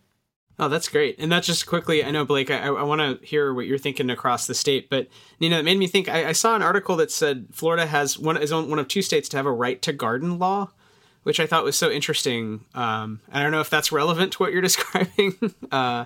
[0.58, 1.16] Oh, that's great.
[1.18, 4.08] And that's just quickly, I know, Blake, I, I want to hear what you're thinking
[4.08, 4.88] across the state.
[4.88, 5.08] But,
[5.40, 8.18] you know, it made me think I, I saw an article that said Florida has
[8.18, 10.70] one, is one of two states to have a right to garden law,
[11.24, 12.64] which I thought was so interesting.
[12.74, 15.34] Um, I don't know if that's relevant to what you're describing.
[15.72, 16.04] uh,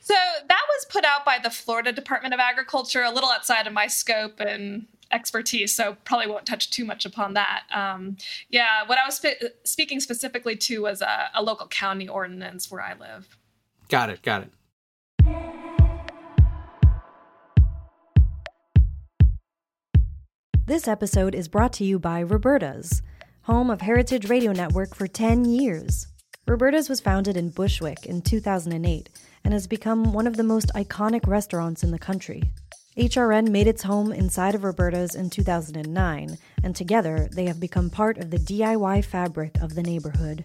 [0.00, 3.72] so that was put out by the Florida Department of Agriculture, a little outside of
[3.72, 7.62] my scope and expertise, so probably won't touch too much upon that.
[7.72, 8.16] Um,
[8.50, 12.82] yeah, what I was spe- speaking specifically to was a, a local county ordinance where
[12.82, 13.38] I live.
[13.88, 14.22] Got it.
[14.22, 14.50] Got it.
[20.66, 23.02] This episode is brought to you by Roberta's,
[23.42, 26.06] home of Heritage Radio Network for 10 years.
[26.46, 29.10] Roberta's was founded in Bushwick in 2008
[29.44, 32.50] and has become one of the most iconic restaurants in the country.
[32.96, 38.16] HRN made its home inside of Roberta's in 2009, and together they have become part
[38.16, 40.44] of the DIY fabric of the neighborhood.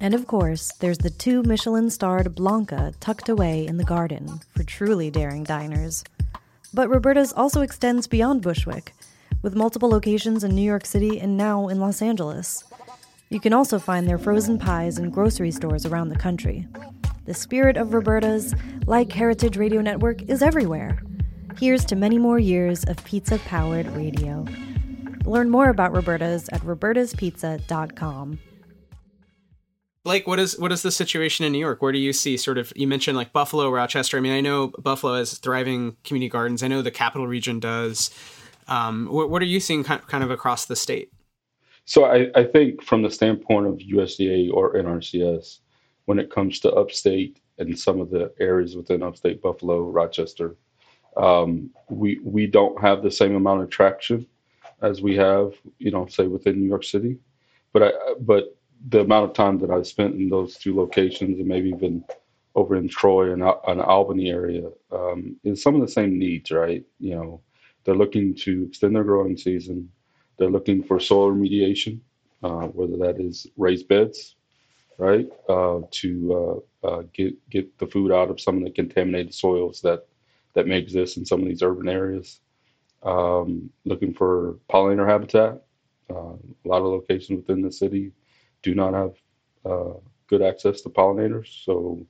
[0.00, 4.62] And of course, there's the two Michelin starred Blanca tucked away in the garden for
[4.62, 6.04] truly daring diners.
[6.72, 8.94] But Roberta's also extends beyond Bushwick,
[9.42, 12.64] with multiple locations in New York City and now in Los Angeles.
[13.28, 16.66] You can also find their frozen pies in grocery stores around the country.
[17.24, 18.54] The spirit of Roberta's,
[18.86, 21.02] like Heritage Radio Network, is everywhere.
[21.58, 24.46] Here's to many more years of pizza powered radio.
[25.24, 28.38] Learn more about Roberta's at robertaspizza.com.
[30.04, 31.82] Blake, what is what is the situation in New York?
[31.82, 34.16] Where do you see sort of you mentioned like Buffalo, Rochester?
[34.16, 36.62] I mean, I know Buffalo has thriving community gardens.
[36.62, 38.10] I know the capital region does.
[38.68, 41.10] Um, what, what, are you seeing kind of across the state?
[41.86, 45.60] So I, I think from the standpoint of USDA or NRCS,
[46.04, 50.54] when it comes to upstate and some of the areas within upstate Buffalo, Rochester,
[51.16, 54.26] um, we we don't have the same amount of traction
[54.82, 57.16] as we have, you know, say within New York City.
[57.72, 61.48] But I but the amount of time that I've spent in those two locations, and
[61.48, 62.04] maybe even
[62.54, 66.84] over in Troy and an Albany area, um, is some of the same needs, right?
[66.98, 67.40] You know,
[67.84, 69.90] they're looking to extend their growing season.
[70.38, 72.00] They're looking for soil remediation,
[72.42, 74.36] uh, whether that is raised beds,
[74.98, 79.34] right, uh, to uh, uh, get get the food out of some of the contaminated
[79.34, 80.06] soils that
[80.54, 82.40] that may exist in some of these urban areas.
[83.02, 85.62] Um, looking for pollinator habitat.
[86.10, 88.12] Uh, a lot of locations within the city
[88.62, 89.14] do not have
[90.28, 92.06] good access to pollinators, so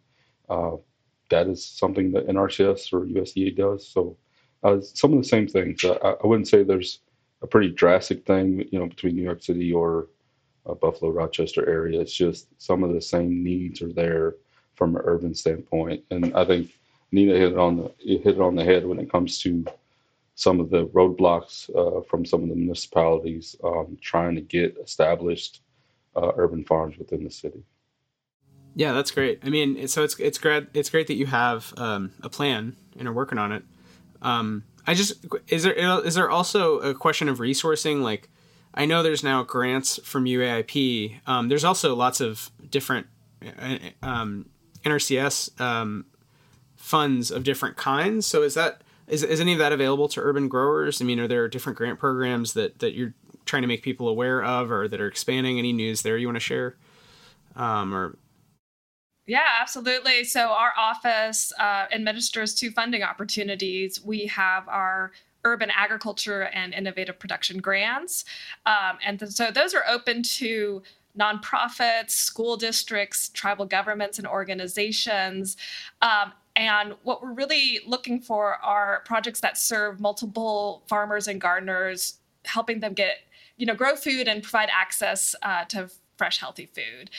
[1.31, 3.87] that is something that NRCS or USDA does.
[3.87, 4.17] So
[4.63, 5.85] uh, some of the same things.
[5.85, 7.01] I, I, wouldn't say there's
[7.43, 10.09] a pretty drastic thing, you know, between New York City or
[10.67, 12.01] uh, Buffalo, Rochester area.
[12.01, 14.35] It's just some of the same needs are there
[14.75, 16.73] from an urban standpoint, and I think
[17.13, 19.65] Nina hit it on the hit it on the head when it comes to
[20.35, 25.63] some of the roadblocks uh, from some of the municipalities um, trying to get established
[26.17, 27.63] uh, urban farms within the city.
[28.75, 29.41] Yeah, that's great.
[29.43, 33.09] I mean, so it's it's great it's great that you have um, a plan and
[33.09, 33.65] are working on it.
[34.23, 38.03] Um, I just is there is there also a question of resourcing?
[38.03, 38.29] Like,
[38.75, 41.21] I know there's now grants from UAIP.
[41.27, 43.07] Um, there's also lots of different
[43.45, 44.49] uh, um,
[44.85, 46.07] NRCS um,
[46.77, 48.27] funds of different kinds.
[48.27, 51.01] So is that is, is any of that available to urban growers?
[51.01, 53.15] I mean, are there different grant programs that that you're
[53.49, 55.59] trying to make people aware of, or that are expanding?
[55.59, 56.77] Any news there you want to share?
[57.57, 58.17] Um, or
[59.27, 60.25] yeah, absolutely.
[60.25, 64.03] So our office uh, administers two funding opportunities.
[64.03, 65.13] We have our
[65.45, 68.25] urban agriculture and innovative production grants.
[68.65, 70.83] Um, and th- so those are open to
[71.19, 75.57] nonprofits, school districts, tribal governments, and organizations.
[76.01, 82.19] Um, and what we're really looking for are projects that serve multiple farmers and gardeners,
[82.45, 83.19] helping them get,
[83.59, 87.11] you know, grow food and provide access uh, to fresh, healthy food.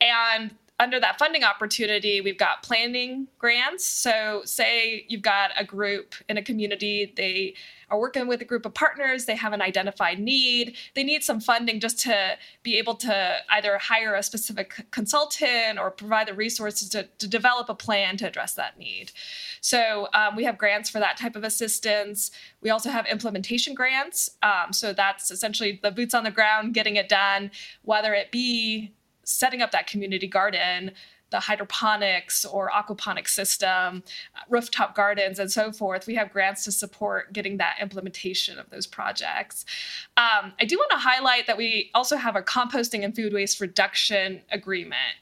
[0.00, 3.84] And under that funding opportunity, we've got planning grants.
[3.84, 7.54] So, say you've got a group in a community, they
[7.90, 11.38] are working with a group of partners, they have an identified need, they need some
[11.38, 16.88] funding just to be able to either hire a specific consultant or provide the resources
[16.88, 19.12] to, to develop a plan to address that need.
[19.60, 22.30] So, um, we have grants for that type of assistance.
[22.62, 24.30] We also have implementation grants.
[24.42, 27.50] Um, so, that's essentially the boots on the ground, getting it done,
[27.82, 28.94] whether it be
[29.30, 30.92] setting up that community garden
[31.30, 34.02] the hydroponics or aquaponics system,
[34.48, 36.06] rooftop gardens, and so forth.
[36.06, 39.64] We have grants to support getting that implementation of those projects.
[40.16, 43.60] Um, I do want to highlight that we also have a composting and food waste
[43.60, 45.14] reduction agreement.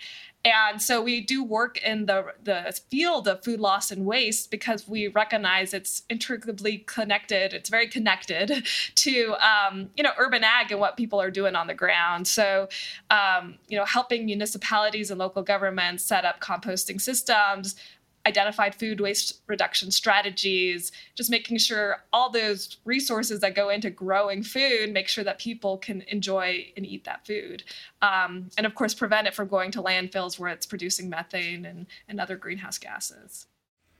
[0.44, 4.86] And so we do work in the, the field of food loss and waste because
[4.86, 7.52] we recognize it's intricately connected.
[7.52, 8.64] It's very connected
[8.94, 12.28] to, um, you know, urban ag and what people are doing on the ground.
[12.28, 12.68] So,
[13.10, 17.74] um, you know, helping municipalities and local governments set up composting systems,
[18.28, 24.42] identified food waste reduction strategies, just making sure all those resources that go into growing
[24.42, 27.64] food, make sure that people can enjoy and eat that food.
[28.02, 31.86] Um, and of course, prevent it from going to landfills where it's producing methane and,
[32.06, 33.46] and other greenhouse gases.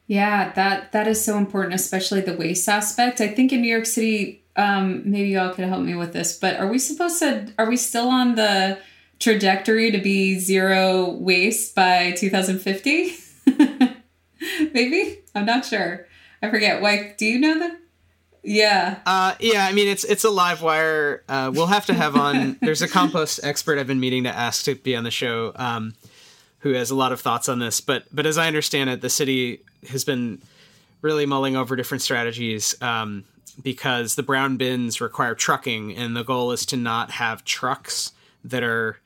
[0.07, 3.21] Yeah, that that is so important, especially the waste aspect.
[3.21, 6.57] I think in New York City, um, maybe y'all could help me with this, but
[6.57, 7.53] are we supposed to?
[7.59, 8.79] Are we still on the
[9.19, 13.17] trajectory to be zero waste by 2050?
[14.73, 16.07] Maybe I'm not sure.
[16.43, 16.83] I forget.
[16.83, 17.79] Like, do you know that?
[18.43, 19.01] Yeah.
[19.05, 19.67] Uh, yeah.
[19.67, 21.25] I mean, it's it's a live wire.
[21.29, 22.57] Uh, we'll have to have on.
[22.63, 25.95] there's a compost expert I've been meeting to ask to be on the show, um,
[26.61, 27.81] who has a lot of thoughts on this.
[27.81, 29.61] But but as I understand it, the city
[29.91, 30.41] has been
[31.03, 33.25] really mulling over different strategies um,
[33.63, 38.13] because the brown bins require trucking, and the goal is to not have trucks
[38.45, 38.99] that are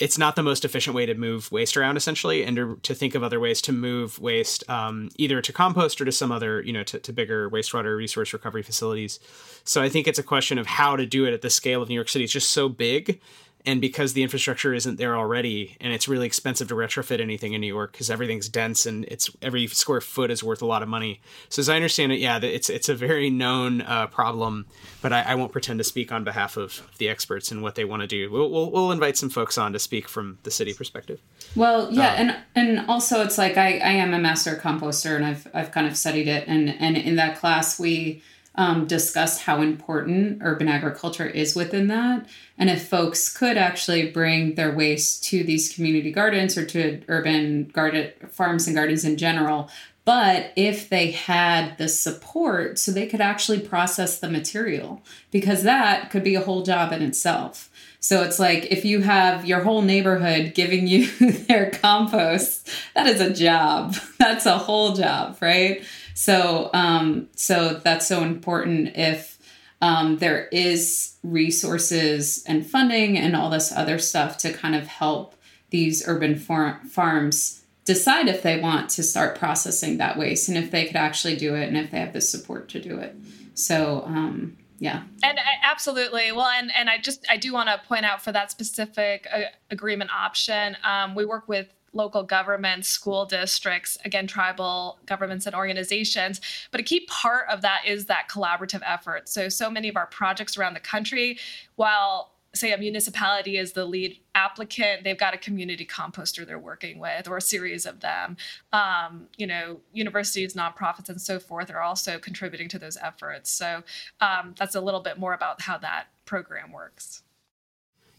[0.00, 3.14] it's not the most efficient way to move waste around essentially and to, to think
[3.14, 6.72] of other ways to move waste um, either to compost or to some other you
[6.72, 9.20] know to, to bigger wastewater resource recovery facilities.
[9.64, 11.88] So i think it's a question of how to do it at the scale of
[11.88, 12.24] new york city.
[12.24, 13.20] It's just so big
[13.66, 17.60] and because the infrastructure isn't there already and it's really expensive to retrofit anything in
[17.60, 20.88] new york because everything's dense and it's every square foot is worth a lot of
[20.88, 21.20] money.
[21.48, 24.66] So as i understand it yeah it's it's a very known uh, problem
[25.02, 27.86] but I, I, won't pretend to speak on behalf of the experts and what they
[27.86, 28.30] want to do.
[28.30, 31.20] We'll, we'll, we'll, invite some folks on to speak from the city perspective.
[31.56, 35.24] Well yeah um, and and also it's like I, I am a master composter and
[35.24, 36.44] i've i've kind of studied it.
[36.46, 38.22] And and in that class we
[38.54, 42.26] um, discussed how important urban agriculture is within that.
[42.58, 47.64] And if folks could actually bring their waste to these community gardens or to urban
[47.72, 49.70] garden farms and gardens in general,
[50.04, 56.10] but if they had the support so they could actually process the material, because that
[56.10, 57.70] could be a whole job in itself.
[58.00, 61.10] So it's like if you have your whole neighborhood giving you
[61.46, 63.94] their compost, that is a job.
[64.18, 65.84] That's a whole job, right?
[66.20, 69.38] So, um, so that's so important if
[69.80, 75.34] um, there is resources and funding and all this other stuff to kind of help
[75.70, 80.70] these urban far- farms decide if they want to start processing that waste and if
[80.70, 83.16] they could actually do it and if they have the support to do it.
[83.54, 85.04] So, um, yeah.
[85.22, 86.32] And I, absolutely.
[86.32, 89.44] Well, and, and I just, I do want to point out for that specific uh,
[89.70, 96.40] agreement option, um, we work with local governments, school districts, again, tribal governments and organizations.
[96.70, 99.28] But a key part of that is that collaborative effort.
[99.28, 101.38] So, so many of our projects around the country,
[101.76, 106.98] while say a municipality is the lead applicant they've got a community composter they're working
[106.98, 108.36] with or a series of them
[108.72, 113.82] um, you know universities nonprofits and so forth are also contributing to those efforts so
[114.20, 117.22] um, that's a little bit more about how that program works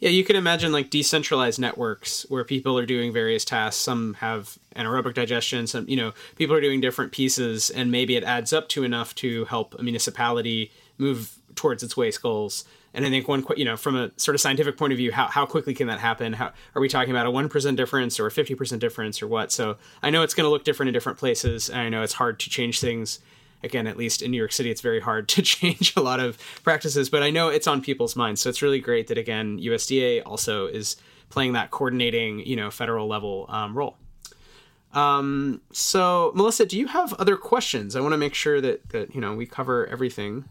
[0.01, 3.79] yeah, you can imagine like decentralized networks where people are doing various tasks.
[3.79, 8.23] Some have anaerobic digestion, some, you know, people are doing different pieces, and maybe it
[8.23, 12.65] adds up to enough to help a municipality move towards its waste goals.
[12.95, 15.27] And I think one, you know, from a sort of scientific point of view, how,
[15.27, 16.33] how quickly can that happen?
[16.33, 19.27] How are we talking about a one percent difference or a fifty percent difference or
[19.27, 19.51] what?
[19.51, 22.13] So I know it's going to look different in different places, and I know it's
[22.13, 23.19] hard to change things
[23.63, 26.37] again, at least in New York City, it's very hard to change a lot of
[26.63, 28.41] practices, but I know it's on people's minds.
[28.41, 30.95] So it's really great that, again, USDA also is
[31.29, 33.97] playing that coordinating, you know, federal level um, role.
[34.93, 37.95] Um, so Melissa, do you have other questions?
[37.95, 40.45] I want to make sure that, that, you know, we cover everything.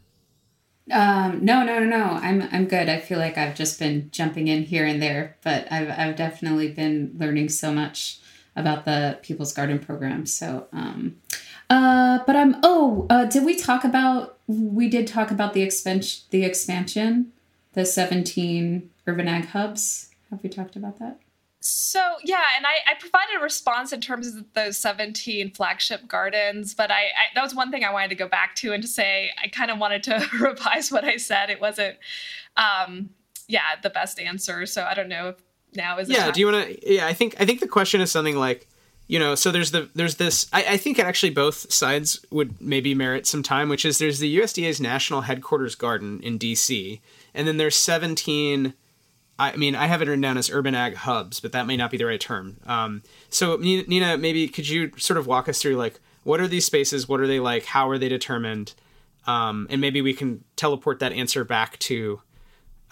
[0.90, 2.04] Um, no, no, no, no.
[2.04, 2.88] I'm, I'm good.
[2.88, 6.72] I feel like I've just been jumping in here and there, but I've, I've definitely
[6.72, 8.18] been learning so much
[8.56, 10.26] about the People's Garden program.
[10.26, 11.16] So, um,
[11.70, 12.56] uh, but I'm.
[12.62, 14.38] Oh, uh, did we talk about?
[14.46, 16.24] We did talk about the expansion.
[16.30, 17.32] The expansion,
[17.72, 20.10] the seventeen urban ag hubs.
[20.30, 21.20] Have we talked about that?
[21.62, 26.72] So yeah, and I, I provided a response in terms of those 17 flagship gardens,
[26.72, 28.88] but I, I, that was one thing I wanted to go back to and to
[28.88, 31.50] say I kind of wanted to revise what I said.
[31.50, 31.98] It wasn't,
[32.56, 33.10] um,
[33.46, 34.64] yeah, the best answer.
[34.64, 35.36] So I don't know if
[35.74, 36.08] now is.
[36.08, 36.30] Yeah.
[36.30, 36.94] Do you want to?
[36.94, 38.66] Yeah, I think I think the question is something like,
[39.10, 42.94] you know so there's the there's this I, I, think actually both sides would maybe
[42.94, 47.00] merit some time which is there's the usda's national headquarters garden in dc
[47.34, 48.72] and then there's 17
[49.36, 51.90] i mean i have it written down as urban ag hubs but that may not
[51.90, 52.58] be the right term.
[52.66, 56.64] Um, so nina maybe could you sort of walk us through like what are these
[56.64, 58.74] spaces what are they like how are they determined?
[59.26, 62.22] Um, and maybe we can teleport that answer back to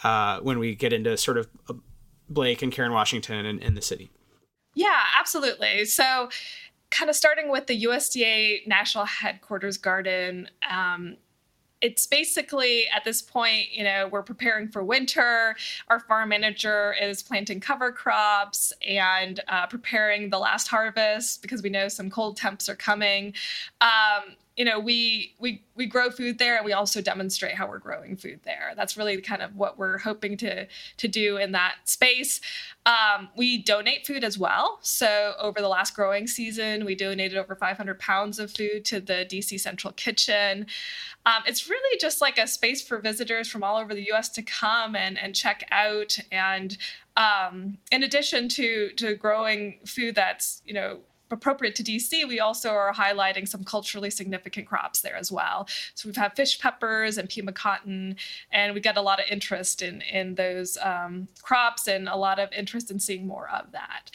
[0.04, 1.74] uh, when we get into sort of uh,
[2.28, 4.10] blake and karen washington and, and the city
[4.74, 5.84] yeah, absolutely.
[5.84, 6.28] So,
[6.90, 10.48] kind of starting with the USDA National Headquarters Garden.
[10.70, 11.16] Um,
[11.80, 15.54] it's basically at this point, you know, we're preparing for winter.
[15.88, 21.70] Our farm manager is planting cover crops and uh, preparing the last harvest because we
[21.70, 23.34] know some cold temps are coming.
[23.80, 27.78] Um, you know we we we grow food there and we also demonstrate how we're
[27.78, 28.72] growing food there.
[28.76, 32.40] That's really kind of what we're hoping to to do in that space.
[32.84, 34.80] Um, we donate food as well.
[34.82, 39.24] So over the last growing season we donated over 500 pounds of food to the
[39.30, 40.66] dc central kitchen.
[41.24, 44.42] Um, it's really just like a space for visitors from all over the us to
[44.42, 46.18] come and and check out.
[46.32, 46.76] And
[47.16, 50.98] um, in addition to to growing food that's you know
[51.31, 55.68] appropriate to DC, we also are highlighting some culturally significant crops there as well.
[55.95, 58.16] So we've had fish peppers and Pima cotton,
[58.51, 62.39] and we get a lot of interest in in those um, crops and a lot
[62.39, 64.11] of interest in seeing more of that.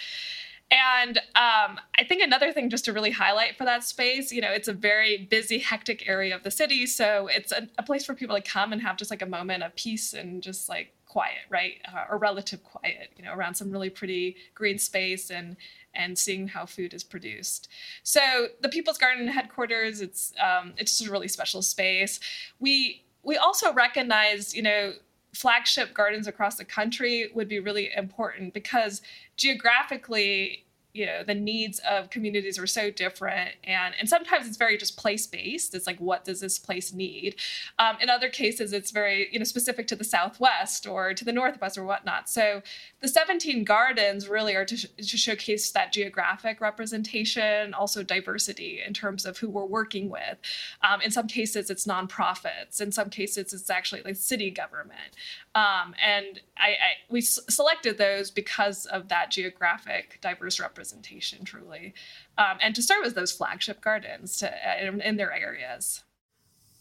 [0.74, 4.52] And um, I think another thing just to really highlight for that space, you know,
[4.52, 6.88] it's a very busy, hectic area of the city.
[6.88, 9.62] So it's a, a place for people to come and have just like a moment
[9.62, 11.76] of peace and just like quiet, right?
[11.94, 15.58] Uh, or relative quiet, you know, around some really pretty green space and
[15.96, 17.68] and seeing how food is produced.
[18.04, 22.20] So the People's Garden headquarters, it's um, it's just a really special space.
[22.60, 24.94] We we also recognize, you know,
[25.34, 29.02] flagship gardens across the country would be really important because
[29.36, 34.78] geographically you know the needs of communities are so different and and sometimes it's very
[34.78, 37.36] just place based it's like what does this place need?
[37.80, 41.34] Um, in other cases it's very you know specific to the southwest or to the
[41.34, 42.30] northwest or whatnot.
[42.30, 42.62] So
[43.02, 48.94] the 17 gardens really are to, sh- to showcase that geographic representation also diversity in
[48.94, 50.38] terms of who we're working with.
[50.82, 52.80] Um, in some cases it's nonprofits.
[52.80, 55.16] In some cases it's actually like city government.
[55.56, 61.46] Um, and I, I we s- selected those because of that geographic diverse representation representation
[61.46, 61.94] truly.
[62.38, 64.52] Um, and to start with those flagship gardens to,
[64.86, 66.04] in, in, their areas.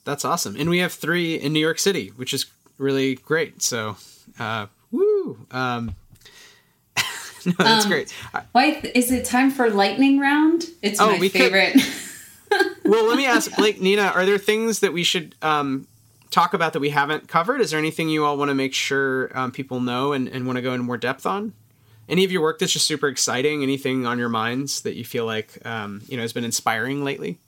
[0.05, 0.57] That's awesome.
[0.57, 2.47] And we have three in new york city which is
[2.79, 3.63] really great.
[3.63, 3.97] So
[4.41, 5.95] uh, woo um,
[7.47, 8.13] no, that's um, great.
[8.51, 10.65] Why is it time for lightning round?
[10.83, 12.77] It's oh, my favorite could...
[12.85, 15.87] well let me ask blake nina are there things that we should um,
[16.31, 17.61] talk about that we haven't covered?
[17.61, 20.57] Is there anything you all want to make sure um, people know and, and want
[20.57, 21.53] to go in more depth on?
[22.09, 23.63] Any of your work that's just super exciting?
[23.63, 27.39] Anything on your minds that you feel like um, you know has been inspiring lately?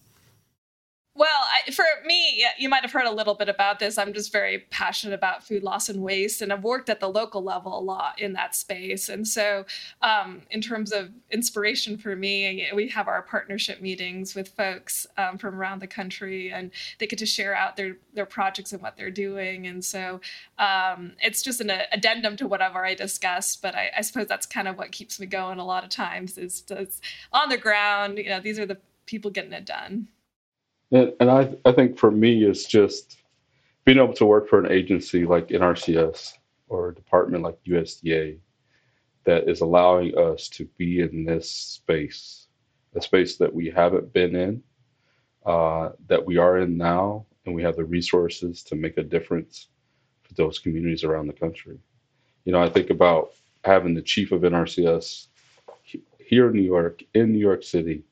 [1.16, 3.98] Well, I, for me, you might have heard a little bit about this.
[3.98, 7.40] I'm just very passionate about food loss and waste, and I've worked at the local
[7.40, 9.08] level a lot in that space.
[9.08, 9.64] And so,
[10.02, 15.38] um, in terms of inspiration for me, we have our partnership meetings with folks um,
[15.38, 18.96] from around the country, and they get to share out their their projects and what
[18.96, 19.68] they're doing.
[19.68, 20.20] And so,
[20.58, 23.62] um, it's just an addendum to whatever I've already discussed.
[23.62, 26.38] But I, I, suppose that's kind of what keeps me going a lot of times.
[26.38, 27.00] Is, is
[27.32, 28.18] on the ground.
[28.18, 30.08] You know, these are the people getting it done.
[30.95, 33.18] And, and I, I think for me, it's just
[33.84, 36.34] being able to work for an agency like NRCS
[36.68, 38.38] or a department like USDA
[39.24, 42.47] that is allowing us to be in this space,
[42.95, 44.62] a space that we haven't been in,
[45.45, 49.66] uh, that we are in now, and we have the resources to make a difference
[50.22, 51.76] for those communities around the country.
[52.45, 53.32] You know, I think about
[53.64, 55.26] having the chief of NRCS
[56.18, 58.05] here in New York, in New York City.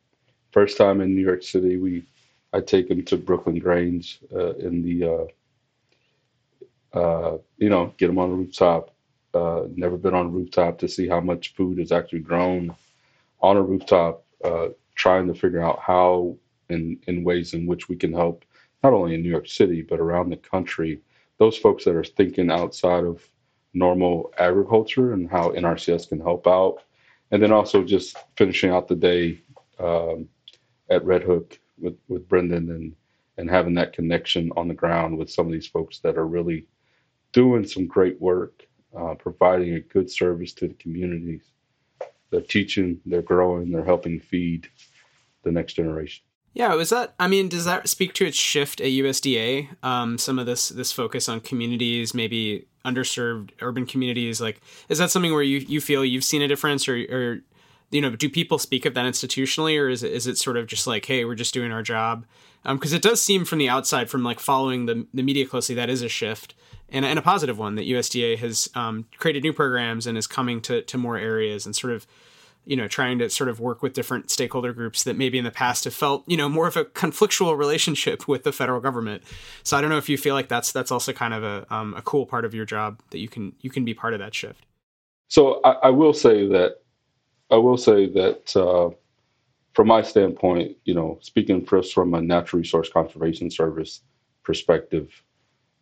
[0.51, 2.05] First time in New York City, we
[2.53, 5.29] I take them to Brooklyn Grange uh, in the,
[6.95, 8.95] uh, uh, you know, get them on the rooftop.
[9.33, 12.75] Uh, never been on a rooftop to see how much food is actually grown
[13.41, 14.25] on a rooftop.
[14.45, 16.37] Uh, trying to figure out how,
[16.69, 18.45] in in ways in which we can help,
[18.83, 21.01] not only in New York City but around the country,
[21.39, 23.27] those folks that are thinking outside of
[23.73, 26.83] normal agriculture and how NRCS can help out,
[27.31, 29.41] and then also just finishing out the day
[29.79, 30.29] um,
[30.91, 32.95] at Red Hook with with Brendan and
[33.39, 36.67] and having that connection on the ground with some of these folks that are really
[37.33, 38.67] doing some great work,
[38.97, 41.43] uh, providing a good service to the communities.
[42.31, 44.69] They're teaching, they're growing, they're helping feed
[45.43, 46.25] the next generation.
[46.55, 47.15] Yeah, was that?
[47.19, 49.69] I mean, does that speak to its shift at USDA?
[49.83, 54.41] Um, some of this this focus on communities, maybe underserved urban communities.
[54.41, 54.61] Like,
[54.91, 57.41] is that something where you you feel you've seen a difference, or or
[57.93, 60.67] you know, do people speak of that institutionally, or is it is it sort of
[60.67, 62.27] just like, hey, we're just doing our job?
[62.65, 65.75] Because um, it does seem from the outside, from like following the the media closely,
[65.77, 66.55] that is a shift
[66.93, 70.61] and, and a positive one that USDA has um, created new programs and is coming
[70.63, 72.07] to to more areas and sort of
[72.65, 75.51] you know trying to sort of work with different stakeholder groups that maybe in the
[75.51, 79.23] past have felt you know more of a conflictual relationship with the federal government
[79.65, 81.95] so i don't know if you feel like that's that's also kind of a, um,
[81.95, 84.35] a cool part of your job that you can you can be part of that
[84.35, 84.65] shift
[85.29, 86.82] so i, I will say that
[87.53, 88.91] I will say that uh,
[89.75, 94.01] from my standpoint, you know, speaking first from a natural resource conservation service
[94.43, 95.23] perspective,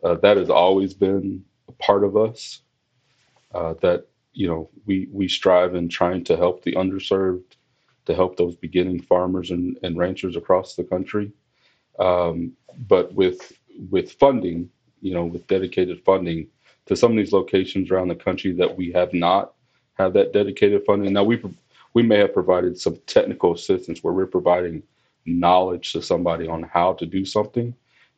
[0.03, 2.61] uh, that has always been a part of us.
[3.55, 7.55] Uh, that you know, we we strive in trying to help the underserved,
[8.05, 11.31] to help those beginning farmers and, and ranchers across the country.
[11.99, 12.53] Um,
[12.89, 13.53] but with
[13.89, 14.69] with funding,
[15.01, 16.47] you know, with dedicated funding
[16.87, 19.53] to some of these locations around the country that we have not
[19.93, 21.13] have that dedicated funding.
[21.13, 21.41] Now we
[21.93, 24.83] we may have provided some technical assistance where we're providing
[25.25, 27.73] knowledge to somebody on how to do something,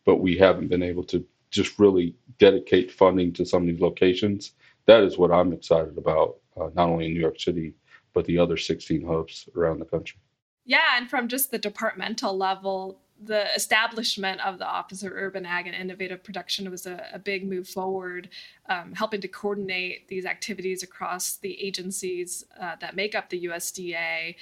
[0.06, 4.52] but we haven't been able to just really dedicate funding to some of these locations.
[4.86, 7.74] That is what I'm excited about, uh, not only in New York City,
[8.14, 10.20] but the other 16 hubs around the country.
[10.66, 15.68] Yeah, and from just the departmental level, the establishment of the Office of Urban Ag
[15.68, 18.30] and Innovative Production was a, a big move forward,
[18.70, 24.36] um, helping to coordinate these activities across the agencies uh, that make up the USDA.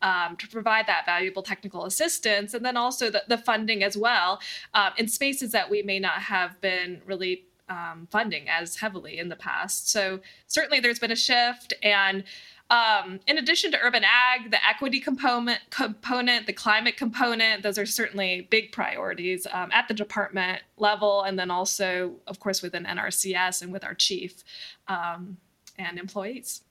[0.00, 4.40] Um, to provide that valuable technical assistance and then also the, the funding as well
[4.72, 9.28] um, in spaces that we may not have been really um, funding as heavily in
[9.28, 9.90] the past.
[9.90, 11.74] So, certainly there's been a shift.
[11.82, 12.22] And
[12.70, 17.86] um, in addition to urban ag, the equity component, component, the climate component, those are
[17.86, 23.62] certainly big priorities um, at the department level, and then also, of course, within NRCS
[23.62, 24.44] and with our chief
[24.86, 25.38] um,
[25.78, 26.62] and employees.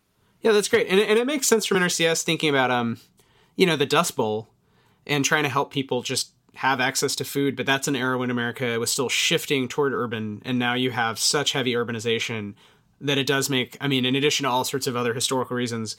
[0.42, 3.00] Yeah, that's great, and, and it makes sense from NRCS thinking about, um,
[3.56, 4.50] you know, the Dust Bowl
[5.08, 7.56] and trying to help people just have access to food.
[7.56, 11.18] But that's an era when America was still shifting toward urban, and now you have
[11.18, 12.54] such heavy urbanization
[13.00, 15.98] that it does make i mean in addition to all sorts of other historical reasons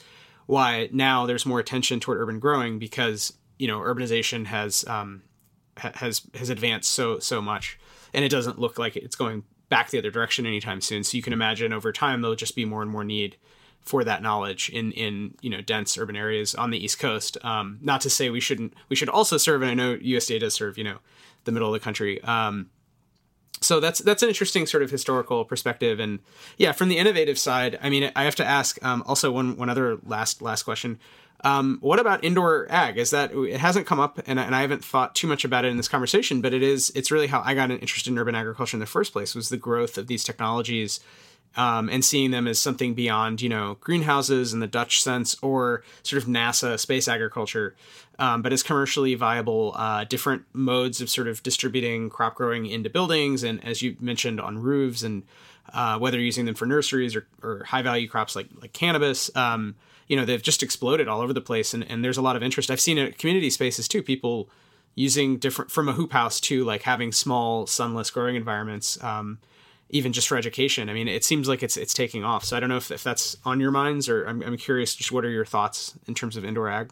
[0.49, 5.21] why now there's more attention toward urban growing because you know urbanization has um,
[5.79, 7.77] has has advanced so so much.
[8.13, 11.03] And it doesn't look like it's going back the other direction anytime soon.
[11.03, 13.37] So you can imagine over time there'll just be more and more need
[13.81, 17.37] for that knowledge in in you know dense urban areas on the east coast.
[17.43, 20.53] Um, not to say we shouldn't we should also serve and i know usda does
[20.53, 20.97] serve you know
[21.43, 22.21] the middle of the country.
[22.23, 22.69] Um,
[23.61, 26.19] so that's that's an interesting sort of historical perspective, and
[26.57, 29.69] yeah, from the innovative side, I mean, I have to ask um, also one one
[29.69, 30.99] other last last question.
[31.43, 32.97] Um, what about indoor ag?
[32.97, 35.69] Is that it hasn't come up, and, and I haven't thought too much about it
[35.69, 38.75] in this conversation, but it is it's really how I got interested in urban agriculture
[38.75, 40.99] in the first place was the growth of these technologies
[41.55, 45.83] um, and seeing them as something beyond, you know, greenhouses in the Dutch sense or
[46.03, 47.75] sort of NASA space agriculture,
[48.19, 52.89] um, but as commercially viable, uh, different modes of sort of distributing crop growing into
[52.89, 55.23] buildings, and as you mentioned, on roofs, and
[55.73, 59.33] uh, whether using them for nurseries or, or high value crops like like cannabis.
[59.35, 59.75] Um,
[60.07, 62.43] you know, they've just exploded all over the place, and, and there's a lot of
[62.43, 62.71] interest.
[62.71, 64.01] I've seen it community spaces too.
[64.01, 64.49] People
[64.95, 69.39] using different from a hoop house to like having small sunless growing environments um,
[69.89, 70.89] even just for education.
[70.89, 72.45] I mean, it seems like it's it's taking off.
[72.45, 74.95] So I don't know if, if that's on your minds, or I'm, I'm curious.
[74.95, 76.91] Just what are your thoughts in terms of indoor ag?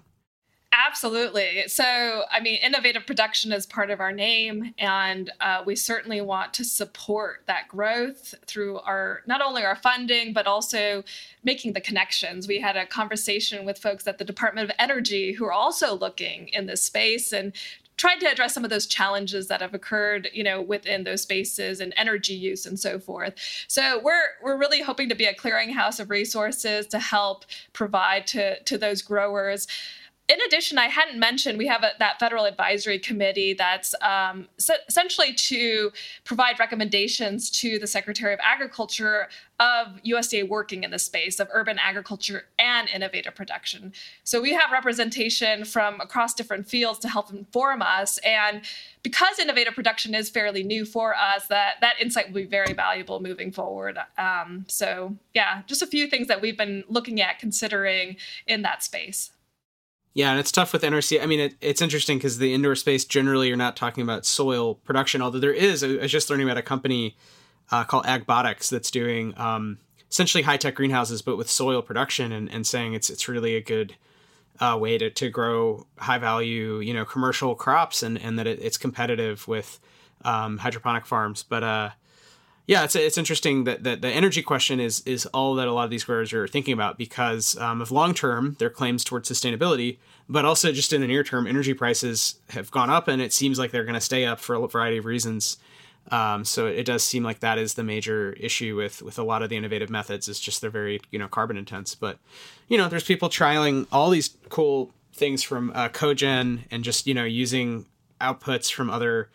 [0.73, 1.63] Absolutely.
[1.67, 6.53] So, I mean, innovative production is part of our name, and uh, we certainly want
[6.55, 11.03] to support that growth through our not only our funding but also
[11.43, 12.47] making the connections.
[12.47, 16.49] We had a conversation with folks at the Department of Energy who are also looking
[16.49, 17.53] in this space and
[17.97, 21.81] tried to address some of those challenges that have occurred, you know, within those spaces
[21.81, 23.33] and energy use and so forth.
[23.67, 28.61] So we're we're really hoping to be a clearinghouse of resources to help provide to
[28.63, 29.67] to those growers
[30.29, 34.47] in addition, I hadn't mentioned we have a, that federal advisory committee that's um,
[34.89, 35.91] essentially to
[36.25, 39.29] provide recommendations to the Secretary of Agriculture
[39.61, 43.93] of USDA working in the space of urban agriculture and innovative production.
[44.25, 48.17] So we have representation from across different fields to help inform us.
[48.19, 48.63] And
[49.03, 53.21] because innovative production is fairly new for us, that that insight will be very valuable
[53.21, 53.97] moving forward.
[54.17, 58.83] Um, so yeah, just a few things that we've been looking at considering in that
[58.83, 59.31] space.
[60.17, 61.21] Yeah, and it's tough with NRC.
[61.21, 64.73] I mean, it, it's interesting because the indoor space generally you're not talking about soil
[64.73, 65.83] production, although there is.
[65.83, 67.15] I was just learning about a company
[67.69, 69.77] uh, called Agbotics that's doing um,
[70.09, 73.61] essentially high tech greenhouses, but with soil production, and, and saying it's it's really a
[73.61, 73.93] good
[74.59, 78.57] uh, way to, to grow high value, you know, commercial crops, and and that it,
[78.59, 79.79] it's competitive with
[80.25, 81.43] um, hydroponic farms.
[81.43, 81.89] But uh,
[82.67, 85.85] yeah, it's it's interesting that, that the energy question is is all that a lot
[85.85, 89.97] of these growers are thinking about because um, of long term their claims towards sustainability,
[90.27, 93.57] but also just in the near term, energy prices have gone up, and it seems
[93.57, 95.57] like they're going to stay up for a variety of reasons.
[96.11, 99.41] Um, so it does seem like that is the major issue with with a lot
[99.43, 101.95] of the innovative methods is just they're very you know carbon intense.
[101.95, 102.19] But
[102.67, 107.13] you know, there's people trialing all these cool things from uh, cogen and just you
[107.13, 107.85] know using
[108.19, 109.29] outputs from other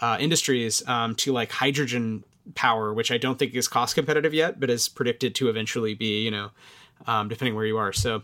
[0.00, 2.22] uh, industries um, to like hydrogen
[2.54, 6.22] power, which I don't think is cost competitive yet, but is predicted to eventually be,
[6.22, 6.50] you know,
[7.06, 7.92] um, depending where you are.
[7.92, 8.22] So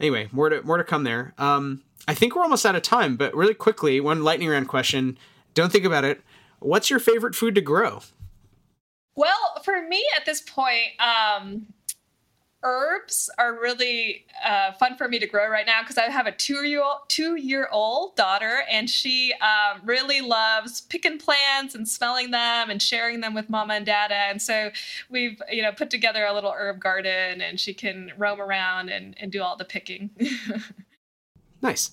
[0.00, 1.34] anyway, more to more to come there.
[1.38, 5.18] Um, I think we're almost out of time, but really quickly, one lightning round question.
[5.54, 6.22] Don't think about it.
[6.60, 8.00] What's your favorite food to grow?
[9.14, 11.66] Well, for me at this point, um,
[12.62, 16.32] herbs are really uh, fun for me to grow right now because I have a
[16.32, 22.30] two year two year old daughter and she um, really loves picking plants and smelling
[22.30, 24.70] them and sharing them with mama and dada and so
[25.08, 29.16] we've you know put together a little herb garden and she can roam around and,
[29.20, 30.10] and do all the picking.
[31.62, 31.92] nice.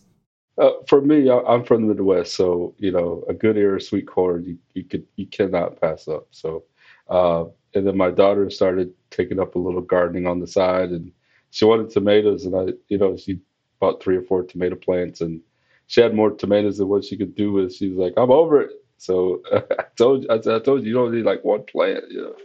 [0.57, 4.07] Uh, for me, I'm from the Midwest, so you know a good ear of sweet
[4.07, 6.27] corn you, you could you cannot pass up.
[6.31, 6.63] So
[7.09, 7.45] uh,
[7.75, 11.11] and then my daughter started taking up a little gardening on the side, and
[11.51, 13.39] she wanted tomatoes, and I, you know, she
[13.79, 15.41] bought three or four tomato plants, and
[15.87, 17.75] she had more tomatoes than what she could do with.
[17.75, 21.25] She's like, "I'm over it." So I told I, I told you, you don't need
[21.25, 22.35] like one plant, you know.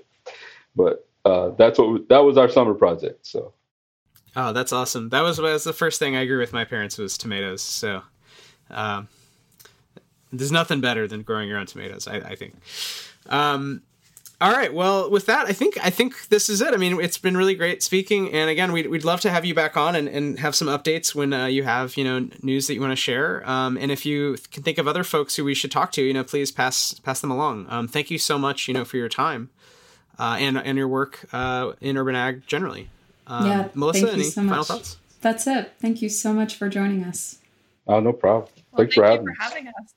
[0.76, 3.26] But uh, that's what we, that was our summer project.
[3.26, 3.54] So.
[4.36, 5.08] Oh, that's awesome.
[5.08, 7.62] That was, was the first thing I grew with my parents was tomatoes.
[7.62, 8.02] So,
[8.70, 9.08] um,
[10.32, 12.06] there's nothing better than growing your own tomatoes.
[12.06, 12.54] I, I think.
[13.28, 13.82] Um,
[14.40, 14.72] all right.
[14.72, 16.72] Well, with that, I think I think this is it.
[16.72, 19.54] I mean, it's been really great speaking, and again, we'd, we'd love to have you
[19.54, 22.74] back on and, and have some updates when uh, you have you know news that
[22.74, 23.48] you want to share.
[23.48, 26.14] Um, and if you can think of other folks who we should talk to, you
[26.14, 27.66] know, please pass pass them along.
[27.68, 29.50] Um, thank you so much, you know, for your time
[30.18, 32.88] uh, and and your work uh, in urban ag generally.
[33.26, 34.98] Um, yeah, Melissa, thank any so final thoughts?
[35.20, 35.72] That's it.
[35.80, 37.38] Thank you so much for joining us.
[37.86, 38.48] Oh, no problem.
[38.72, 39.94] Well, Thanks thank for, having, for having us.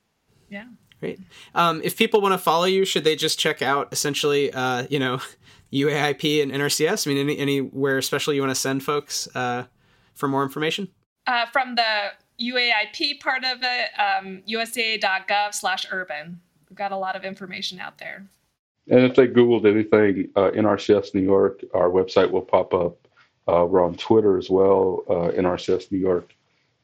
[0.50, 0.66] Yeah.
[1.04, 1.20] Great.
[1.54, 5.00] Um, if people want to follow you, should they just check out essentially, uh, you
[5.00, 5.20] know,
[5.74, 7.06] UAIP and NRCS?
[7.06, 9.66] I mean, any, anywhere especially you want to send folks uh,
[10.14, 10.88] for more information?
[11.28, 16.40] Uh, from the UAIP part of it, um, usda.gov slash urban.
[16.70, 18.26] We've got a lot of information out there.
[18.90, 22.96] And if they Googled anything, uh, NRCS New York, our website will pop up.
[23.46, 26.34] Uh, we're on Twitter as well, uh, NRCS New York.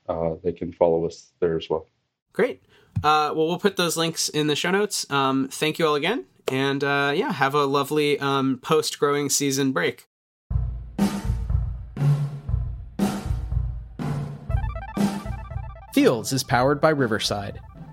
[0.09, 1.88] Uh, they can follow us there as well.
[2.34, 2.61] Great.
[2.98, 5.10] Uh, well, we'll put those links in the show notes.
[5.10, 6.26] Um, thank you all again.
[6.52, 10.08] And uh, yeah, have a lovely um, post growing season break.
[15.94, 17.60] Fields is powered by Riverside.